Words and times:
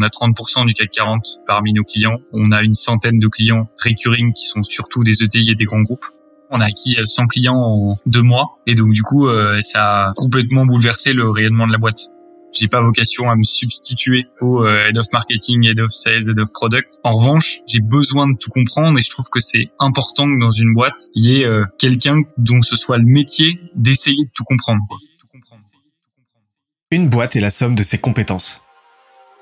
on 0.00 0.02
a 0.02 0.08
30% 0.08 0.66
du 0.66 0.72
CAC 0.72 0.90
40 0.90 1.42
parmi 1.46 1.72
nos 1.72 1.84
clients. 1.84 2.18
On 2.32 2.52
a 2.52 2.62
une 2.62 2.74
centaine 2.74 3.18
de 3.18 3.28
clients 3.28 3.68
recurring 3.84 4.32
qui 4.32 4.46
sont 4.46 4.62
surtout 4.62 5.04
des 5.04 5.22
ETI 5.22 5.50
et 5.50 5.54
des 5.54 5.64
grands 5.64 5.82
groupes. 5.82 6.06
On 6.50 6.60
a 6.60 6.64
acquis 6.64 6.96
100 7.04 7.26
clients 7.26 7.56
en 7.56 7.92
deux 8.06 8.22
mois 8.22 8.58
et 8.66 8.74
donc 8.74 8.92
du 8.92 9.02
coup 9.02 9.28
ça 9.62 10.08
a 10.08 10.12
complètement 10.16 10.66
bouleversé 10.66 11.12
le 11.12 11.30
rayonnement 11.30 11.66
de 11.66 11.72
la 11.72 11.78
boîte. 11.78 12.00
J'ai 12.52 12.66
pas 12.66 12.80
vocation 12.80 13.30
à 13.30 13.36
me 13.36 13.44
substituer 13.44 14.26
au 14.40 14.64
euh, 14.64 14.88
head 14.88 14.98
of 14.98 15.06
marketing, 15.12 15.66
head 15.66 15.78
of 15.78 15.92
sales, 15.92 16.28
head 16.28 16.38
of 16.38 16.50
product. 16.52 16.98
En 17.04 17.10
revanche, 17.10 17.60
j'ai 17.66 17.80
besoin 17.80 18.28
de 18.28 18.36
tout 18.36 18.50
comprendre 18.50 18.98
et 18.98 19.02
je 19.02 19.10
trouve 19.10 19.28
que 19.30 19.40
c'est 19.40 19.70
important 19.78 20.26
que 20.26 20.40
dans 20.40 20.50
une 20.50 20.74
boîte, 20.74 21.08
il 21.14 21.26
y 21.26 21.40
ait 21.40 21.44
euh, 21.44 21.64
quelqu'un 21.78 22.22
dont 22.38 22.60
ce 22.60 22.76
soit 22.76 22.98
le 22.98 23.04
métier 23.04 23.60
d'essayer 23.76 24.24
de 24.24 24.30
tout 24.34 24.44
comprendre. 24.44 24.82
Une 26.90 27.08
boîte 27.08 27.36
est 27.36 27.40
la 27.40 27.50
somme 27.50 27.76
de 27.76 27.84
ses 27.84 27.98
compétences. 27.98 28.60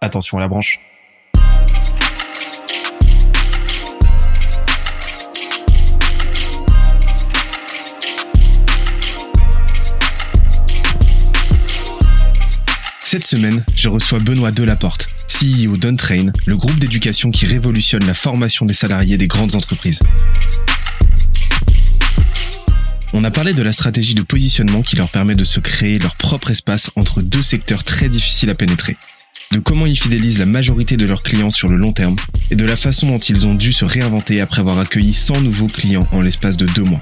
attention 0.00 0.38
à 0.38 0.40
la 0.40 0.48
branche. 0.48 0.80
Cette 13.10 13.24
semaine, 13.24 13.64
je 13.74 13.88
reçois 13.88 14.20
Benoît 14.20 14.52
Delaporte, 14.52 15.10
CEO 15.26 15.76
d'Untrain, 15.76 16.26
le 16.46 16.56
groupe 16.56 16.78
d'éducation 16.78 17.32
qui 17.32 17.44
révolutionne 17.44 18.06
la 18.06 18.14
formation 18.14 18.66
des 18.66 18.72
salariés 18.72 19.16
des 19.16 19.26
grandes 19.26 19.56
entreprises. 19.56 19.98
On 23.12 23.24
a 23.24 23.32
parlé 23.32 23.52
de 23.52 23.62
la 23.62 23.72
stratégie 23.72 24.14
de 24.14 24.22
positionnement 24.22 24.82
qui 24.82 24.94
leur 24.94 25.08
permet 25.08 25.34
de 25.34 25.42
se 25.42 25.58
créer 25.58 25.98
leur 25.98 26.14
propre 26.14 26.52
espace 26.52 26.92
entre 26.94 27.20
deux 27.20 27.42
secteurs 27.42 27.82
très 27.82 28.08
difficiles 28.08 28.50
à 28.50 28.54
pénétrer, 28.54 28.96
de 29.52 29.58
comment 29.58 29.86
ils 29.86 29.98
fidélisent 29.98 30.38
la 30.38 30.46
majorité 30.46 30.96
de 30.96 31.04
leurs 31.06 31.22
clients 31.22 31.50
sur 31.50 31.68
le 31.68 31.76
long 31.76 31.92
terme 31.92 32.14
et 32.50 32.54
de 32.54 32.64
la 32.64 32.76
façon 32.76 33.08
dont 33.08 33.18
ils 33.18 33.46
ont 33.46 33.54
dû 33.54 33.72
se 33.72 33.84
réinventer 33.84 34.40
après 34.40 34.60
avoir 34.60 34.78
accueilli 34.78 35.12
100 35.12 35.40
nouveaux 35.40 35.66
clients 35.66 36.06
en 36.12 36.22
l'espace 36.22 36.56
de 36.56 36.66
deux 36.66 36.84
mois. 36.84 37.00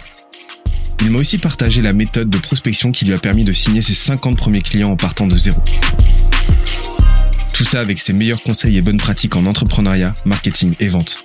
Il 1.02 1.10
m'a 1.10 1.18
aussi 1.18 1.38
partagé 1.38 1.82
la 1.82 1.92
méthode 1.92 2.30
de 2.30 2.38
prospection 2.38 2.90
qui 2.90 3.04
lui 3.04 3.12
a 3.12 3.18
permis 3.18 3.44
de 3.44 3.52
signer 3.52 3.82
ses 3.82 3.94
50 3.94 4.36
premiers 4.36 4.62
clients 4.62 4.90
en 4.90 4.96
partant 4.96 5.26
de 5.26 5.38
zéro. 5.38 5.60
Tout 7.52 7.64
ça 7.64 7.80
avec 7.80 7.98
ses 7.98 8.14
meilleurs 8.14 8.42
conseils 8.42 8.78
et 8.78 8.82
bonnes 8.82 8.96
pratiques 8.96 9.36
en 9.36 9.44
entrepreneuriat, 9.44 10.14
marketing 10.24 10.74
et 10.80 10.88
vente. 10.88 11.24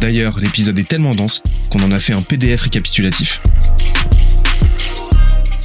D'ailleurs, 0.00 0.38
l'épisode 0.40 0.78
est 0.78 0.88
tellement 0.88 1.14
dense 1.14 1.42
qu'on 1.70 1.80
en 1.80 1.92
a 1.92 2.00
fait 2.00 2.14
un 2.14 2.22
PDF 2.22 2.62
récapitulatif. 2.62 3.40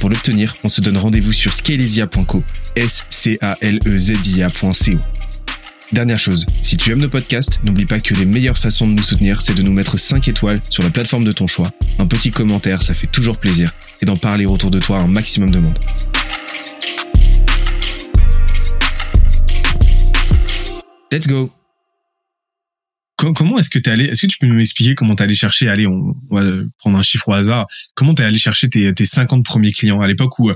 Pour 0.00 0.08
l'obtenir, 0.08 0.56
on 0.64 0.70
se 0.70 0.80
donne 0.80 0.96
rendez-vous 0.96 1.32
sur 1.32 1.52
scalesia.co, 1.52 2.42
s 2.74 3.04
c 3.10 3.36
a 3.42 3.58
l 3.60 3.78
e 3.86 3.98
z 3.98 4.12
i 4.26 4.96
Dernière 5.92 6.18
chose, 6.18 6.46
si 6.62 6.78
tu 6.78 6.90
aimes 6.90 7.00
nos 7.00 7.10
podcasts, 7.10 7.60
n'oublie 7.64 7.84
pas 7.84 7.98
que 7.98 8.14
les 8.14 8.24
meilleures 8.24 8.56
façons 8.56 8.88
de 8.88 8.94
nous 8.94 9.02
soutenir, 9.02 9.42
c'est 9.42 9.52
de 9.52 9.60
nous 9.60 9.72
mettre 9.72 9.98
5 9.98 10.26
étoiles 10.28 10.62
sur 10.70 10.82
la 10.82 10.88
plateforme 10.88 11.24
de 11.24 11.32
ton 11.32 11.46
choix, 11.46 11.70
un 11.98 12.06
petit 12.06 12.30
commentaire, 12.30 12.82
ça 12.82 12.94
fait 12.94 13.08
toujours 13.08 13.36
plaisir, 13.36 13.74
et 14.00 14.06
d'en 14.06 14.16
parler 14.16 14.46
autour 14.46 14.70
de 14.70 14.78
toi 14.78 15.00
à 15.00 15.00
un 15.02 15.06
maximum 15.06 15.50
de 15.50 15.58
monde. 15.58 15.78
Let's 21.12 21.26
go 21.26 21.50
Comment 23.34 23.58
est-ce 23.58 23.70
que 23.70 23.78
tu 23.78 23.90
es 23.90 23.92
allé 23.92 24.04
Est-ce 24.06 24.22
que 24.22 24.26
tu 24.26 24.38
peux 24.38 24.46
nous 24.46 24.58
expliquer 24.58 24.94
comment 24.94 25.14
tu 25.14 25.22
allé 25.22 25.34
chercher 25.34 25.68
Allez, 25.68 25.86
on, 25.86 26.14
va 26.30 26.42
prendre 26.78 26.98
un 26.98 27.02
chiffre 27.02 27.28
au 27.28 27.32
hasard. 27.32 27.66
Comment 27.94 28.14
tu 28.14 28.22
allé 28.22 28.38
chercher 28.38 28.68
tes, 28.68 28.92
tes 28.94 29.06
50 29.06 29.44
premiers 29.44 29.72
clients? 29.72 30.00
À 30.00 30.06
l'époque 30.06 30.38
où 30.38 30.50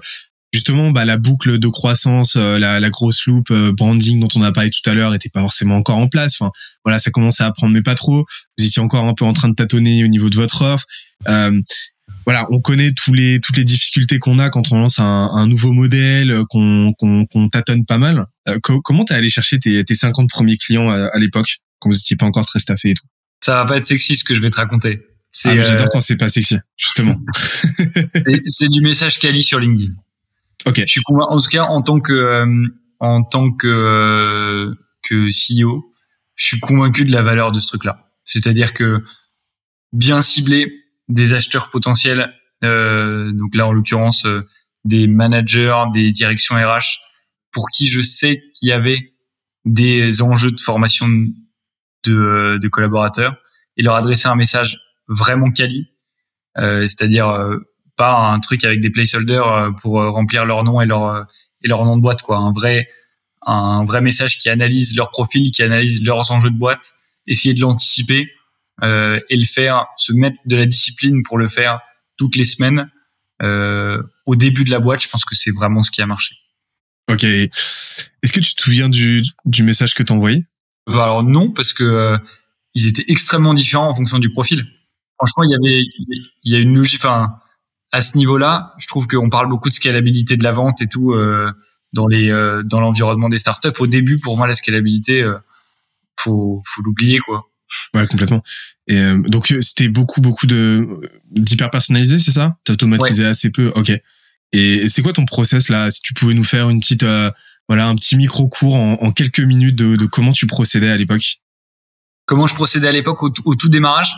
justement 0.55 0.93
bah, 0.93 1.05
la 1.05 1.17
boucle 1.17 1.59
de 1.59 1.69
croissance, 1.69 2.37
euh, 2.37 2.59
la, 2.59 2.91
grosse 2.91 3.27
loupe 3.27 3.51
euh, 3.51 3.73
branding 3.73 4.21
dont 4.21 4.29
on 4.37 4.43
a 4.43 4.53
parlé 4.53 4.71
tout 4.71 4.89
à 4.89 4.95
l'heure 4.95 5.13
était 5.13 5.29
pas 5.29 5.41
forcément 5.41 5.77
encore 5.77 5.99
en 5.99 6.09
place. 6.09 6.39
Voilà, 6.85 7.01
ça 7.01 7.11
commençait 7.11 7.43
à 7.43 7.51
prendre 7.51 7.75
mais 7.75 7.83
pas 7.83 7.97
trop. 7.97 8.25
Vous 8.57 8.65
étiez 8.65 8.81
encore 8.81 9.05
un 9.05 9.15
peu 9.15 9.25
en 9.25 9.33
train 9.33 9.49
de 9.49 9.55
tâtonner 9.55 10.05
au 10.05 10.07
niveau 10.07 10.31
de 10.31 10.37
votre 10.37 10.63
offre. 10.63 10.87
Euh, 11.29 11.61
voilà, 12.25 12.47
on 12.51 12.61
connaît 12.61 12.93
toutes 12.93 13.17
les 13.17 13.65
difficultés 13.65 14.19
qu'on 14.19 14.39
a 14.39 14.49
quand 14.49 14.73
on 14.73 14.79
lance 14.79 14.99
un, 14.99 15.47
nouveau 15.47 15.73
modèle, 15.73 16.43
qu'on 16.49 16.95
tâtonne 17.53 17.85
pas 17.85 17.99
mal. 17.99 18.27
Euh, 18.49 18.59
comment 18.63 19.05
t'es 19.05 19.15
allé 19.15 19.29
chercher 19.29 19.59
tes, 19.59 19.85
tes 19.85 19.95
50 19.95 20.31
premiers 20.31 20.57
clients 20.57 20.89
à, 20.89 21.19
l'époque? 21.19 21.59
Quand 21.85 21.91
vous 21.91 21.99
étiez 21.99 22.17
pas 22.17 22.27
encore 22.27 22.47
très 22.47 22.59
staffé 22.59 22.91
et 22.91 22.95
tout 22.95 23.07
Ça 23.41 23.57
va 23.57 23.67
pas 23.67 23.77
être 23.77 23.87
sexy 23.87 24.17
ce 24.17 24.25
que 24.25 24.35
je 24.35 24.41
vais 24.41 24.51
te 24.51 24.57
raconter. 24.57 25.07
C'est 25.31 25.59
ah, 25.59 25.63
j'adore 25.63 25.89
quand 25.93 26.01
c'est 26.01 26.17
pas 26.17 26.29
sexy, 26.29 26.57
justement. 26.77 27.17
c'est 28.47 28.69
du 28.69 28.81
message 28.81 29.19
quali 29.19 29.43
sur 29.43 29.59
LinkedIn. 29.59 29.93
Ok. 30.67 30.81
Je 30.81 30.87
suis 30.87 31.03
en 31.09 31.39
tout 31.39 31.51
cas 31.51 31.65
en 31.65 31.83
tant 31.83 32.01
que 32.01 32.13
euh, 32.13 32.67
en 33.01 33.23
tant 33.23 33.53
que 33.53 33.67
euh, 33.69 34.75
que 35.03 35.29
CEO, 35.29 35.93
je 36.37 36.47
suis 36.47 36.61
convaincu 36.61 37.05
de 37.05 37.13
la 37.13 37.23
valeur 37.23 37.53
de 37.53 37.61
ce 37.61 37.67
truc-là. 37.67 38.11
C'est-à-dire 38.25 38.73
que 38.73 39.05
bien 39.93 40.23
cibler 40.23 40.73
des 41.09 41.35
acheteurs 41.35 41.71
potentiels, 41.71 42.33
euh, 42.65 43.31
donc 43.33 43.55
là 43.55 43.67
en 43.67 43.73
l'occurrence 43.73 44.25
euh, 44.25 44.49
des 44.85 45.07
managers, 45.07 45.85
des 45.93 46.13
directions 46.13 46.55
RH, 46.55 46.99
pour 47.53 47.69
qui 47.69 47.89
je 47.89 48.01
sais 48.01 48.43
qu'il 48.55 48.69
y 48.69 48.73
avait 48.73 49.13
des 49.65 50.23
enjeux 50.23 50.51
de 50.51 50.61
formation 50.61 51.09
de, 52.05 52.59
de 52.61 52.69
collaborateurs, 52.69 53.37
et 53.77 53.83
leur 53.83 53.95
adresser 53.95 54.29
un 54.29 54.37
message 54.37 54.81
vraiment 55.09 55.51
quali, 55.51 55.89
c'est-à-dire 56.57 57.27
pas 57.97 58.17
un 58.17 58.41
truc 58.41 58.65
avec 58.65 58.81
des 58.81 58.91
placeholders 58.91 59.47
euh, 59.47 59.71
pour 59.71 60.01
euh, 60.01 60.11
remplir 60.11 60.45
leur 60.45 60.65
nom 60.65 60.81
et 60.81 60.87
leur 60.87 61.07
euh, 61.07 61.23
et 61.63 61.69
leur 61.69 61.85
nom 61.85 61.97
de 61.97 62.03
boîte 62.03 62.23
quoi. 62.23 62.39
Un 62.39 62.53
vrai 62.53 62.89
un 63.47 63.85
vrai 63.85 64.01
message 64.01 64.39
qui 64.39 64.49
analyse 64.49 64.97
leur 64.97 65.11
profil 65.11 65.51
qui 65.51 65.63
analyse 65.63 66.05
leurs 66.05 66.31
enjeux 66.31 66.51
de 66.51 66.59
boîte 66.59 66.95
essayer 67.27 67.55
de 67.55 67.61
l'anticiper 67.61 68.31
euh, 68.83 69.21
et 69.29 69.37
le 69.37 69.45
faire 69.45 69.87
se 69.97 70.13
mettre 70.13 70.39
de 70.47 70.57
la 70.57 70.67
discipline 70.67 71.23
pour 71.23 71.39
le 71.39 71.49
faire 71.49 71.81
toutes 72.17 72.37
les 72.37 72.45
semaines 72.45 72.91
euh, 73.43 74.03
au 74.27 74.35
début 74.35 74.65
de 74.65 74.71
la 74.71 74.81
boîte 74.81 75.03
je 75.03 75.09
pense 75.09 75.25
que 75.25 75.35
c'est 75.35 75.53
vraiment 75.53 75.83
ce 75.83 75.91
qui 75.91 76.03
a 76.03 76.07
marché. 76.07 76.37
Ok. 77.11 77.23
Est-ce 77.23 78.33
que 78.33 78.41
tu 78.41 78.55
te 78.55 78.63
souviens 78.63 78.89
du, 78.89 79.23
du 79.45 79.63
message 79.63 79.95
que 79.95 80.03
tu 80.03 80.13
envoyé? 80.13 80.47
Alors 80.87 81.23
non 81.23 81.51
parce 81.51 81.73
que 81.73 82.17
ils 82.75 82.87
étaient 82.87 83.05
extrêmement 83.09 83.55
différents 83.55 83.89
en 83.89 83.95
fonction 83.95 84.19
du 84.19 84.31
profil 84.31 84.67
franchement 85.17 85.45
il 85.45 85.51
y 85.51 85.55
avait 85.55 85.85
il 86.43 86.53
y 86.53 86.57
a 86.57 86.59
une 86.59 86.75
logique 86.75 87.01
enfin 87.01 87.39
à 87.95 88.01
ce 88.01 88.19
niveau-là, 88.19 88.75
je 88.79 88.89
trouve 88.89 89.07
qu'on 89.07 89.31
parle 89.31 89.49
beaucoup 89.49 89.69
de 89.69 89.75
scalabilité 89.75 90.37
de 90.37 90.43
la 90.43 90.51
vente 90.51 90.83
et 90.83 90.89
tout 90.89 91.13
euh, 91.13 91.53
dans 91.93 92.09
les 92.09 92.29
euh, 92.29 92.65
dans 92.65 92.81
l'environnement 92.81 93.29
des 93.29 93.39
startups. 93.39 93.79
Au 93.79 93.87
début, 93.87 94.19
pour 94.19 94.37
moi, 94.37 94.49
la 94.49 94.55
scalabilité, 94.55 95.23
euh, 95.23 95.39
faut 96.19 96.61
faut 96.67 96.83
l'oublier 96.83 97.21
quoi. 97.21 97.45
Ouais, 97.95 98.05
complètement. 98.09 98.43
Et 98.89 98.99
euh, 98.99 99.23
donc 99.29 99.55
c'était 99.61 99.89
beaucoup 99.89 100.21
beaucoup 100.21 100.49
de 100.49 101.09
d'hyper 101.31 101.71
personnalisé, 101.71 102.19
c'est 102.19 102.33
ça? 102.33 102.57
T'automatisais 102.65 103.27
assez 103.27 103.51
peu? 103.51 103.73
Ok. 103.77 103.93
Et 104.53 104.89
c'est 104.89 105.03
quoi 105.03 105.13
ton 105.13 105.25
process 105.25 105.69
là? 105.69 105.89
Si 105.93 106.03
tu 106.03 106.15
pouvais 106.15 106.35
nous 106.35 106.43
faire 106.43 106.71
une 106.71 106.81
petite 106.81 107.07
voilà 107.69 107.87
un 107.87 107.95
petit 107.97 108.17
micro 108.17 108.49
cours 108.49 108.77
en, 108.77 108.95
en 108.95 109.13
quelques 109.13 109.41
minutes 109.41 109.77
de, 109.77 109.97
de, 109.97 110.07
comment 110.07 110.33
tu 110.33 110.47
procédais 110.47 110.91
à 110.91 110.97
l'époque. 110.97 111.39
Comment 112.27 112.47
je 112.47 112.55
procédais 112.55 112.89
à 112.89 112.93
l'époque 112.93 113.23
au, 113.23 113.33
au 113.45 113.55
tout 113.55 113.69
démarrage? 113.69 114.13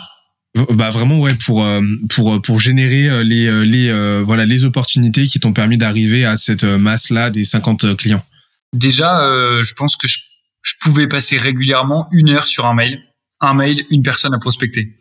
Bah 0.70 0.88
vraiment 0.90 1.19
ouais 1.19 1.34
pour 1.34 1.64
euh, 1.64 1.82
pour 2.08 2.34
euh, 2.34 2.40
pour 2.40 2.60
générer 2.60 3.08
euh, 3.10 3.22
les 3.22 3.66
les 3.66 4.22
voilà 4.22 4.46
les 4.46 4.64
opportunités 4.64 5.26
qui 5.26 5.38
t'ont 5.38 5.52
permis 5.52 5.76
d'arriver 5.76 6.25
à 6.25 6.38
cette 6.38 6.64
masse 6.64 7.10
là 7.10 7.31
des 7.31 7.44
50 7.44 7.96
clients. 7.96 8.25
Déjà, 8.72 9.20
je 9.62 9.75
pense 9.75 9.96
que 9.96 10.08
je, 10.08 10.19
je, 10.62 10.75
pouvais 10.81 11.06
passer 11.06 11.38
régulièrement 11.38 12.08
une 12.10 12.31
heure 12.31 12.49
sur 12.49 12.66
un 12.66 12.75
mail, 12.75 13.00
un 13.40 13.54
mail, 13.54 13.84
une 13.90 14.02
personne 14.02 14.34
à 14.34 14.38
prospecter. 14.38 14.96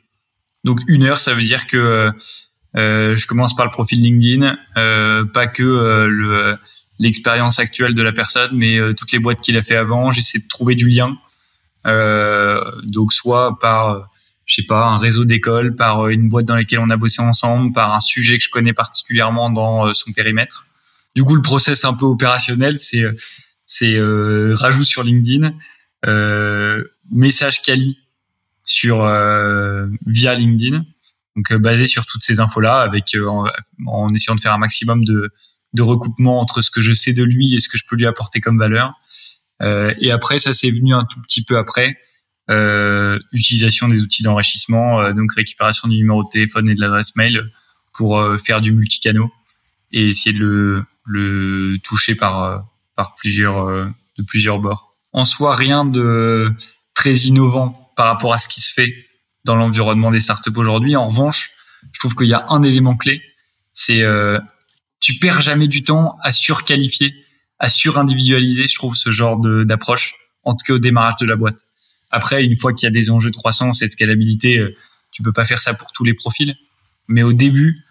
Donc 0.63 0.79
une 0.87 1.03
heure, 1.03 1.19
ça 1.19 1.33
veut 1.33 1.43
dire 1.43 1.67
que 1.67 2.11
euh, 2.77 3.15
je 3.15 3.27
commence 3.27 3.55
par 3.55 3.65
le 3.65 3.71
profil 3.71 4.01
LinkedIn, 4.01 4.57
euh, 4.77 5.23
pas 5.25 5.47
que 5.47 5.63
le 5.63 6.57
l'expérience 6.99 7.59
actuelle 7.59 7.93
de 7.93 8.01
la 8.01 8.11
personne, 8.11 8.51
mais 8.53 8.77
toutes 8.95 9.11
les 9.11 9.19
boîtes 9.19 9.41
qu'il 9.41 9.57
a 9.57 9.61
fait 9.61 9.75
avant. 9.75 10.11
J'essaie 10.11 10.39
de 10.39 10.47
trouver 10.47 10.75
du 10.75 10.87
lien. 10.87 11.17
donc 11.85 13.13
soit 13.13 13.59
par 13.59 14.09
je 14.45 14.55
sais 14.55 14.63
pas, 14.63 14.85
un 14.85 14.97
réseau 14.97 15.25
d'écoles, 15.25 15.75
par 15.75 16.05
euh, 16.05 16.09
une 16.09 16.29
boîte 16.29 16.45
dans 16.45 16.55
laquelle 16.55 16.79
on 16.79 16.89
a 16.89 16.97
bossé 16.97 17.21
ensemble, 17.21 17.73
par 17.73 17.93
un 17.93 17.99
sujet 17.99 18.37
que 18.37 18.43
je 18.43 18.49
connais 18.49 18.73
particulièrement 18.73 19.49
dans 19.49 19.87
euh, 19.87 19.93
son 19.93 20.11
périmètre. 20.11 20.67
Du 21.15 21.23
coup, 21.23 21.35
le 21.35 21.41
process 21.41 21.85
un 21.85 21.93
peu 21.93 22.05
opérationnel, 22.05 22.77
c'est 22.77 23.03
c'est 23.65 23.95
euh, 23.95 24.53
rajout 24.55 24.83
sur 24.83 25.01
LinkedIn, 25.01 25.53
message 27.11 27.61
quali 27.63 27.97
sur 28.63 28.97
via 30.05 30.35
LinkedIn, 30.35 30.83
donc 31.35 31.53
basé 31.61 31.87
sur 31.87 32.05
toutes 32.05 32.21
ces 32.21 32.39
infos 32.41 32.59
là, 32.59 32.81
avec 32.81 33.15
en, 33.87 34.09
essayant 34.09 34.35
de 34.35 34.41
faire 34.41 34.53
un 34.53 34.57
maximum 34.57 35.05
de, 35.05 35.31
de 35.75 35.81
recoupement 35.83 36.39
entre 36.39 36.61
ce 36.61 36.71
que 36.71 36.81
je 36.81 36.93
sais 36.93 37.13
de 37.13 37.23
lui 37.23 37.53
et 37.53 37.59
ce 37.59 37.69
que 37.69 37.77
je 37.77 37.83
peux 37.87 37.95
lui 37.95 38.05
apporter 38.05 38.41
comme 38.41 38.57
valeur. 38.57 38.93
et 39.61 40.11
après, 40.11 40.39
ça 40.39 40.53
s'est 40.53 40.71
venu 40.71 40.93
un 40.93 41.05
tout 41.05 41.21
petit 41.21 41.43
peu 41.43 41.57
après 41.57 41.97
euh, 42.51 43.19
utilisation 43.31 43.87
des 43.87 44.01
outils 44.01 44.21
d'enrichissement, 44.21 45.01
euh, 45.01 45.13
donc 45.13 45.33
récupération 45.33 45.87
du 45.87 45.97
numéro 45.97 46.23
de 46.23 46.29
téléphone 46.29 46.69
et 46.69 46.75
de 46.75 46.81
l'adresse 46.81 47.15
mail 47.15 47.51
pour 47.91 48.19
euh, 48.19 48.37
faire 48.37 48.61
du 48.61 48.71
multicano 48.71 49.31
et 49.91 50.09
essayer 50.09 50.37
de 50.37 50.43
le, 50.43 50.85
le 51.05 51.77
toucher 51.79 52.13
par, 52.13 52.67
par 52.95 53.15
plusieurs, 53.15 53.65
de 53.65 54.23
plusieurs 54.27 54.59
bords. 54.59 54.95
En 55.11 55.25
soi, 55.25 55.55
rien 55.55 55.85
de 55.85 56.51
très 56.93 57.13
innovant 57.13 57.91
par 57.95 58.07
rapport 58.07 58.33
à 58.33 58.37
ce 58.37 58.47
qui 58.47 58.61
se 58.61 58.73
fait 58.73 58.93
dans 59.43 59.55
l'environnement 59.55 60.11
des 60.11 60.19
startups 60.19 60.55
aujourd'hui. 60.55 60.95
En 60.95 61.07
revanche, 61.07 61.51
je 61.93 61.99
trouve 61.99 62.15
qu'il 62.15 62.27
y 62.27 62.33
a 62.33 62.45
un 62.49 62.61
élément 62.61 62.97
clé, 62.97 63.23
c'est 63.73 64.03
euh, 64.03 64.37
tu 65.05 65.13
perds 65.19 65.41
jamais 65.41 65.67
du 65.67 65.83
temps 65.83 66.17
à 66.23 66.33
surqualifier, 66.33 67.13
à 67.59 67.69
surindividualiser, 67.69 68.67
je 68.67 68.73
trouve, 68.73 68.95
ce 68.95 69.11
genre 69.11 69.39
d'approche, 69.63 70.15
en 70.41 70.55
tout 70.55 70.65
cas 70.65 70.73
au 70.73 70.79
démarrage 70.79 71.17
de 71.21 71.27
la 71.27 71.35
boîte. 71.35 71.59
Après, 72.09 72.43
une 72.43 72.55
fois 72.55 72.73
qu'il 72.73 72.87
y 72.87 72.89
a 72.89 72.91
des 72.91 73.11
enjeux 73.11 73.29
de 73.29 73.35
croissance 73.35 73.83
et 73.83 73.85
de 73.85 73.91
scalabilité, 73.91 74.57
euh, 74.57 74.75
tu 75.11 75.21
peux 75.21 75.31
pas 75.31 75.45
faire 75.45 75.61
ça 75.61 75.75
pour 75.75 75.91
tous 75.91 76.03
les 76.03 76.15
profils. 76.15 76.55
Mais 77.07 77.21
au 77.21 77.33
début, 77.33 77.85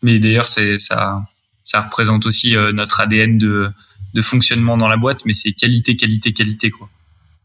mais 0.00 0.18
d'ailleurs, 0.18 0.48
c'est 0.48 0.78
ça, 0.78 1.20
ça 1.64 1.82
représente 1.82 2.24
aussi 2.24 2.56
euh, 2.56 2.72
notre 2.72 2.98
ADN 3.00 3.36
de, 3.36 3.68
de 4.14 4.22
fonctionnement 4.22 4.78
dans 4.78 4.88
la 4.88 4.96
boîte, 4.96 5.26
mais 5.26 5.34
c'est 5.34 5.52
qualité, 5.52 5.96
qualité, 5.96 6.32
qualité, 6.32 6.70
quoi. 6.70 6.88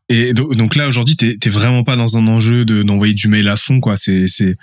Et 0.08 0.34
donc 0.34 0.76
là 0.76 0.88
aujourd'hui, 0.88 1.16
t'es 1.18 1.50
vraiment 1.50 1.84
pas 1.84 1.96
dans 1.96 2.18
un 2.18 2.28
enjeu 2.28 2.66
de 2.66 2.84
d'envoyer 2.84 3.14
du 3.14 3.28
mail 3.28 3.48
à 3.50 3.56
fond, 3.56 3.80
quoi. 3.82 3.98
C'est 3.98 4.58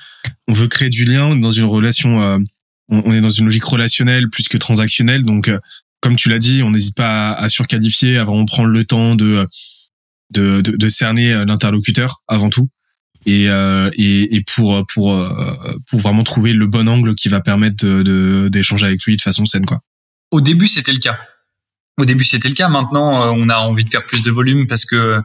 on 0.49 0.53
veut 0.53 0.69
créer 0.69 0.89
du 0.89 1.05
lien 1.05 1.37
dans 1.37 1.51
une 1.51 1.65
relation. 1.65 2.21
Euh, 2.23 2.39
on, 2.91 3.13
est 3.13 3.21
dans 3.21 3.31
une 3.31 3.47
logique 3.47 3.65
relationnelle 3.65 4.29
plus 4.29 4.49
que 4.49 4.59
transactionnelle. 4.59 5.25
Donc 5.25 5.51
comme 6.01 6.17
tu 6.17 6.29
l'as 6.29 6.39
dit, 6.39 6.63
on 6.63 6.71
n'hésite 6.71 6.97
pas 6.97 7.31
à, 7.31 7.45
à 7.45 7.49
surqualifier, 7.49 8.19
à 8.19 8.25
vraiment 8.25 8.47
prendre 8.47 8.69
le 8.69 8.85
temps 8.85 9.15
de 9.15 9.47
de, 10.31 10.61
de, 10.61 10.77
de 10.77 10.89
cerner 10.89 11.33
euh, 11.33 11.45
l'interlocuteur 11.45 12.23
avant 12.29 12.51
tout 12.51 12.69
et, 13.27 13.51
euh, 13.51 13.91
et, 13.95 14.37
et 14.37 14.43
pour 14.43 14.87
pour 14.93 15.15
euh, 15.15 15.77
pour 15.89 16.01
vraiment 16.01 16.25
trouver 16.25 16.53
le 16.53 16.67
bon 16.67 16.89
angle 16.89 17.15
qui 17.15 17.29
va 17.29 17.41
permettre 17.41 17.85
de 17.85 18.49
d'échanger 18.51 18.87
avec 18.87 19.03
lui 19.05 19.17
de 19.17 19.23
façon 19.23 19.45
saine 19.47 19.67
quoi. 19.67 19.81
Au 20.31 20.41
début, 20.41 20.69
c'était 20.69 20.93
le 20.93 21.01
cas. 21.01 21.19
Au 21.99 22.05
début, 22.05 22.25
c'était 22.25 22.49
le 22.49 22.55
cas. 22.55 22.69
Maintenant, 22.69 23.35
on 23.35 23.49
a 23.49 23.59
envie 23.59 23.85
de 23.85 23.91
faire 23.91 24.07
plus 24.07 24.23
de 24.23 24.31
volume 24.31 24.69
parce 24.69 24.85
que 24.85 25.21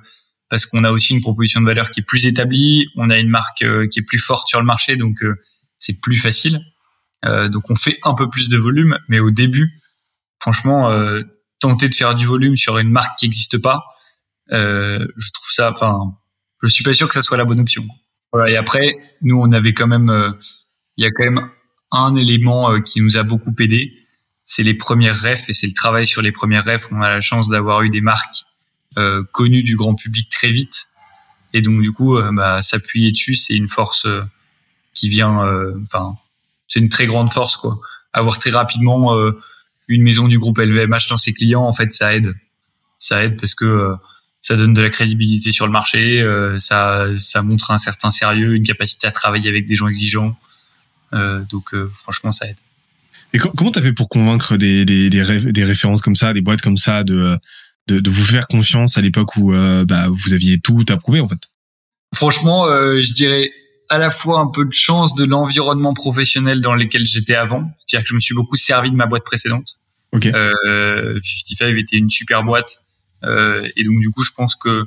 parce 0.50 0.66
qu'on 0.66 0.84
a 0.84 0.92
aussi 0.92 1.14
une 1.14 1.22
proposition 1.22 1.62
de 1.62 1.66
valeur 1.66 1.92
qui 1.92 2.02
est 2.02 2.04
plus 2.04 2.26
établie. 2.26 2.88
On 2.96 3.10
a 3.12 3.20
une 3.20 3.30
marque 3.30 3.64
qui 3.92 4.00
est 4.00 4.06
plus 4.06 4.18
forte 4.18 4.48
sur 4.48 4.60
le 4.60 4.66
marché, 4.66 4.96
donc 4.96 5.18
c'est 5.78 6.02
plus 6.02 6.18
facile. 6.18 6.60
Donc, 7.26 7.70
on 7.70 7.76
fait 7.76 7.98
un 8.04 8.14
peu 8.14 8.30
plus 8.30 8.50
de 8.50 8.58
volume, 8.58 8.98
mais 9.08 9.20
au 9.20 9.32
début, 9.32 9.80
franchement, 10.40 10.90
tenter 11.60 11.90
de 11.90 11.96
faire 11.96 12.16
du 12.16 12.26
volume 12.26 12.58
sur 12.58 12.78
une 12.78 12.90
marque 12.90 13.18
qui 13.18 13.26
n'existe 13.26 13.62
pas, 13.62 13.84
euh, 14.52 15.08
je 15.18 15.32
trouve 15.32 15.50
ça, 15.50 15.72
enfin, 15.72 16.16
je 16.62 16.68
suis 16.68 16.84
pas 16.84 16.94
sûr 16.94 17.08
que 17.08 17.14
ça 17.14 17.22
soit 17.22 17.38
la 17.38 17.46
bonne 17.46 17.60
option. 17.60 17.86
Voilà. 18.32 18.52
Et 18.52 18.58
après, 18.58 18.94
nous, 19.22 19.40
on 19.40 19.52
avait 19.52 19.74
quand 19.74 19.88
même, 19.88 20.10
euh, 20.10 20.32
il 20.98 21.04
y 21.04 21.08
a 21.08 21.12
quand 21.12 21.24
même 21.24 21.50
un 21.92 22.16
élément 22.16 22.72
euh, 22.72 22.80
qui 22.80 23.02
nous 23.02 23.18
a 23.18 23.24
beaucoup 23.24 23.54
aidé, 23.60 23.94
c'est 24.46 24.64
les 24.64 24.74
premières 24.74 25.20
refs 25.22 25.50
et 25.50 25.54
c'est 25.54 25.68
le 25.68 25.74
travail 25.74 26.06
sur 26.06 26.22
les 26.22 26.32
premières 26.32 26.66
refs. 26.66 26.92
On 26.92 27.02
a 27.02 27.10
la 27.10 27.22
chance 27.22 27.50
d'avoir 27.50 27.82
eu 27.82 27.90
des 27.90 28.02
marques 28.02 28.44
euh, 28.98 29.24
connues 29.32 29.64
du 29.64 29.76
grand 29.76 29.96
public 29.96 30.30
très 30.30 30.50
vite, 30.50 30.86
et 31.54 31.62
donc 31.62 31.82
du 31.82 31.92
coup, 31.92 32.20
bah, 32.34 32.62
s'appuyer 32.62 33.12
dessus, 33.12 33.36
c'est 33.36 33.56
une 33.56 33.70
force 33.70 34.08
qui 34.94 35.08
vient, 35.08 35.40
enfin, 35.84 36.18
c'est 36.68 36.80
une 36.80 36.90
très 36.90 37.06
grande 37.06 37.32
force 37.32 37.58
quoi. 37.58 37.80
Avoir 38.14 38.40
très 38.40 38.52
rapidement 38.52 39.14
une 39.88 40.02
maison 40.02 40.28
du 40.28 40.40
groupe 40.40 40.58
LVMH 40.58 41.10
dans 41.10 41.18
ses 41.18 41.34
clients, 41.34 41.64
en 41.64 41.74
fait, 41.74 41.92
ça 41.92 42.16
aide. 42.16 42.34
Ça 42.98 43.24
aide 43.24 43.40
parce 43.40 43.54
que 43.54 43.96
ça 44.46 44.56
donne 44.56 44.76
de 44.76 44.82
la 44.82 44.90
crédibilité 44.90 45.52
sur 45.52 45.66
le 45.66 45.72
marché, 45.72 46.22
euh, 46.22 46.60
ça, 46.60 47.08
ça 47.18 47.42
montre 47.42 47.72
un 47.72 47.80
certain 47.80 48.12
sérieux, 48.12 48.54
une 48.54 48.64
capacité 48.64 49.08
à 49.08 49.12
travailler 49.12 49.50
avec 49.50 49.66
des 49.66 49.76
gens 49.76 49.88
exigeants. 49.88 50.38
Euh, 51.14 51.42
donc 51.50 51.74
euh, 51.74 51.90
franchement, 51.96 52.32
ça 52.32 52.48
aide. 52.48 52.58
Et 53.34 53.40
comment 53.40 53.72
tu 53.72 53.80
as 53.80 53.82
fait 53.82 53.92
pour 53.92 54.08
convaincre 54.08 54.56
des, 54.56 54.86
des, 54.86 55.10
des, 55.10 55.64
références 55.64 56.02
comme 56.02 56.16
ça, 56.16 56.32
des 56.32 56.42
boîtes 56.42 56.62
comme 56.62 56.78
ça, 56.78 57.04
de, 57.04 57.40
de, 57.88 58.00
de 58.00 58.10
vous 58.12 58.24
faire 58.24 58.48
confiance 58.48 59.00
à 59.00 59.02
l'époque 59.02 59.36
où 59.36 59.52
bah, 59.52 60.08
vous 60.10 60.34
aviez 60.34 60.60
tout 60.60 60.86
approuvé 60.90 61.22
en 61.22 61.28
fait? 61.28 61.40
Franchement, 62.14 62.66
je 62.68 63.14
dirais 63.14 63.52
à 63.90 63.98
la 63.98 64.10
fois 64.10 64.40
un 64.40 64.48
peu 64.48 64.66
de 64.66 64.74
chance 64.74 65.16
de 65.16 65.26
l'environnement 65.26 65.94
professionnel 65.94 66.62
dans 66.62 66.74
lequel 66.74 67.06
j'étais 67.06 67.36
avant. 67.36 67.72
C'est-à-dire 67.80 68.04
que 68.04 68.10
je 68.10 68.16
me 68.16 68.20
suis 68.20 68.36
beaucoup 68.36 68.56
servi 68.56 68.92
de 68.92 68.96
ma 68.96 69.06
boîte 69.06 69.24
précédente. 69.24 69.78
Okay. 70.12 70.32
Euh, 70.34 71.20
55 71.20 71.78
était 71.78 71.98
une 71.98 72.10
super 72.10 72.44
boîte 72.44 72.80
euh, 73.24 73.68
et 73.76 73.84
donc 73.84 74.00
du 74.00 74.12
coup, 74.12 74.24
je 74.24 74.32
pense 74.32 74.56
que 74.56 74.86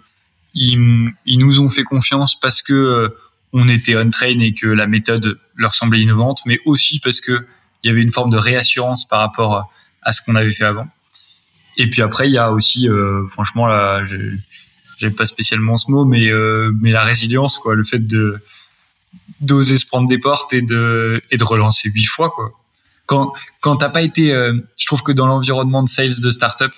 ils, 0.55 1.11
ils, 1.27 1.39
nous 1.39 1.61
ont 1.61 1.69
fait 1.69 1.85
confiance 1.85 2.39
parce 2.39 2.62
que 2.62 2.73
euh, 2.73 3.09
on 3.53 3.69
était 3.69 3.97
on 3.97 4.11
train 4.11 4.41
et 4.41 4.55
que 4.55 4.67
la 4.67 4.87
méthode 4.87 5.39
leur 5.56 5.75
semblait 5.75 6.00
innovante, 6.00 6.41
mais 6.47 6.59
aussi 6.65 7.00
parce 7.00 7.21
que 7.21 7.47
il 7.83 7.89
y 7.89 7.91
avait 7.91 8.03
une 8.03 8.11
forme 8.11 8.31
de 8.31 8.39
réassurance 8.39 9.06
par 9.06 9.21
rapport 9.21 9.71
à 10.03 10.12
ce 10.12 10.23
qu'on 10.23 10.35
avait 10.35 10.53
fait 10.53 10.65
avant. 10.65 10.89
Et 11.79 11.89
puis 11.89 12.03
après, 12.03 12.29
il 12.29 12.33
y 12.33 12.39
a 12.39 12.50
aussi, 12.50 12.89
euh, 12.89 13.27
franchement, 13.29 13.67
là, 13.67 14.05
j'aime 14.99 15.15
pas 15.15 15.27
spécialement 15.27 15.79
ce 15.79 15.91
mot, 15.91 16.05
mais 16.05 16.31
euh, 16.31 16.73
mais 16.81 16.91
la 16.91 17.05
résilience, 17.05 17.56
quoi, 17.56 17.77
le 17.77 17.85
fait 17.85 18.05
de 18.05 18.43
d'oser 19.40 19.79
se 19.79 19.87
prendre 19.87 20.08
des 20.08 20.19
portes 20.19 20.52
et 20.52 20.62
de 20.62 21.23
et 21.31 21.37
de 21.37 21.44
relancer 21.44 21.90
huit 21.90 22.06
fois, 22.06 22.31
quoi. 22.31 22.52
Quand 23.06 23.32
quand 23.61 23.76
t'as 23.76 23.88
pas 23.88 24.02
été, 24.02 24.32
euh, 24.32 24.58
je 24.79 24.87
trouve 24.87 25.02
que 25.02 25.12
dans 25.12 25.26
l'environnement 25.26 25.82
de 25.82 25.88
sales 25.88 26.20
de 26.20 26.31
startup, 26.31 26.73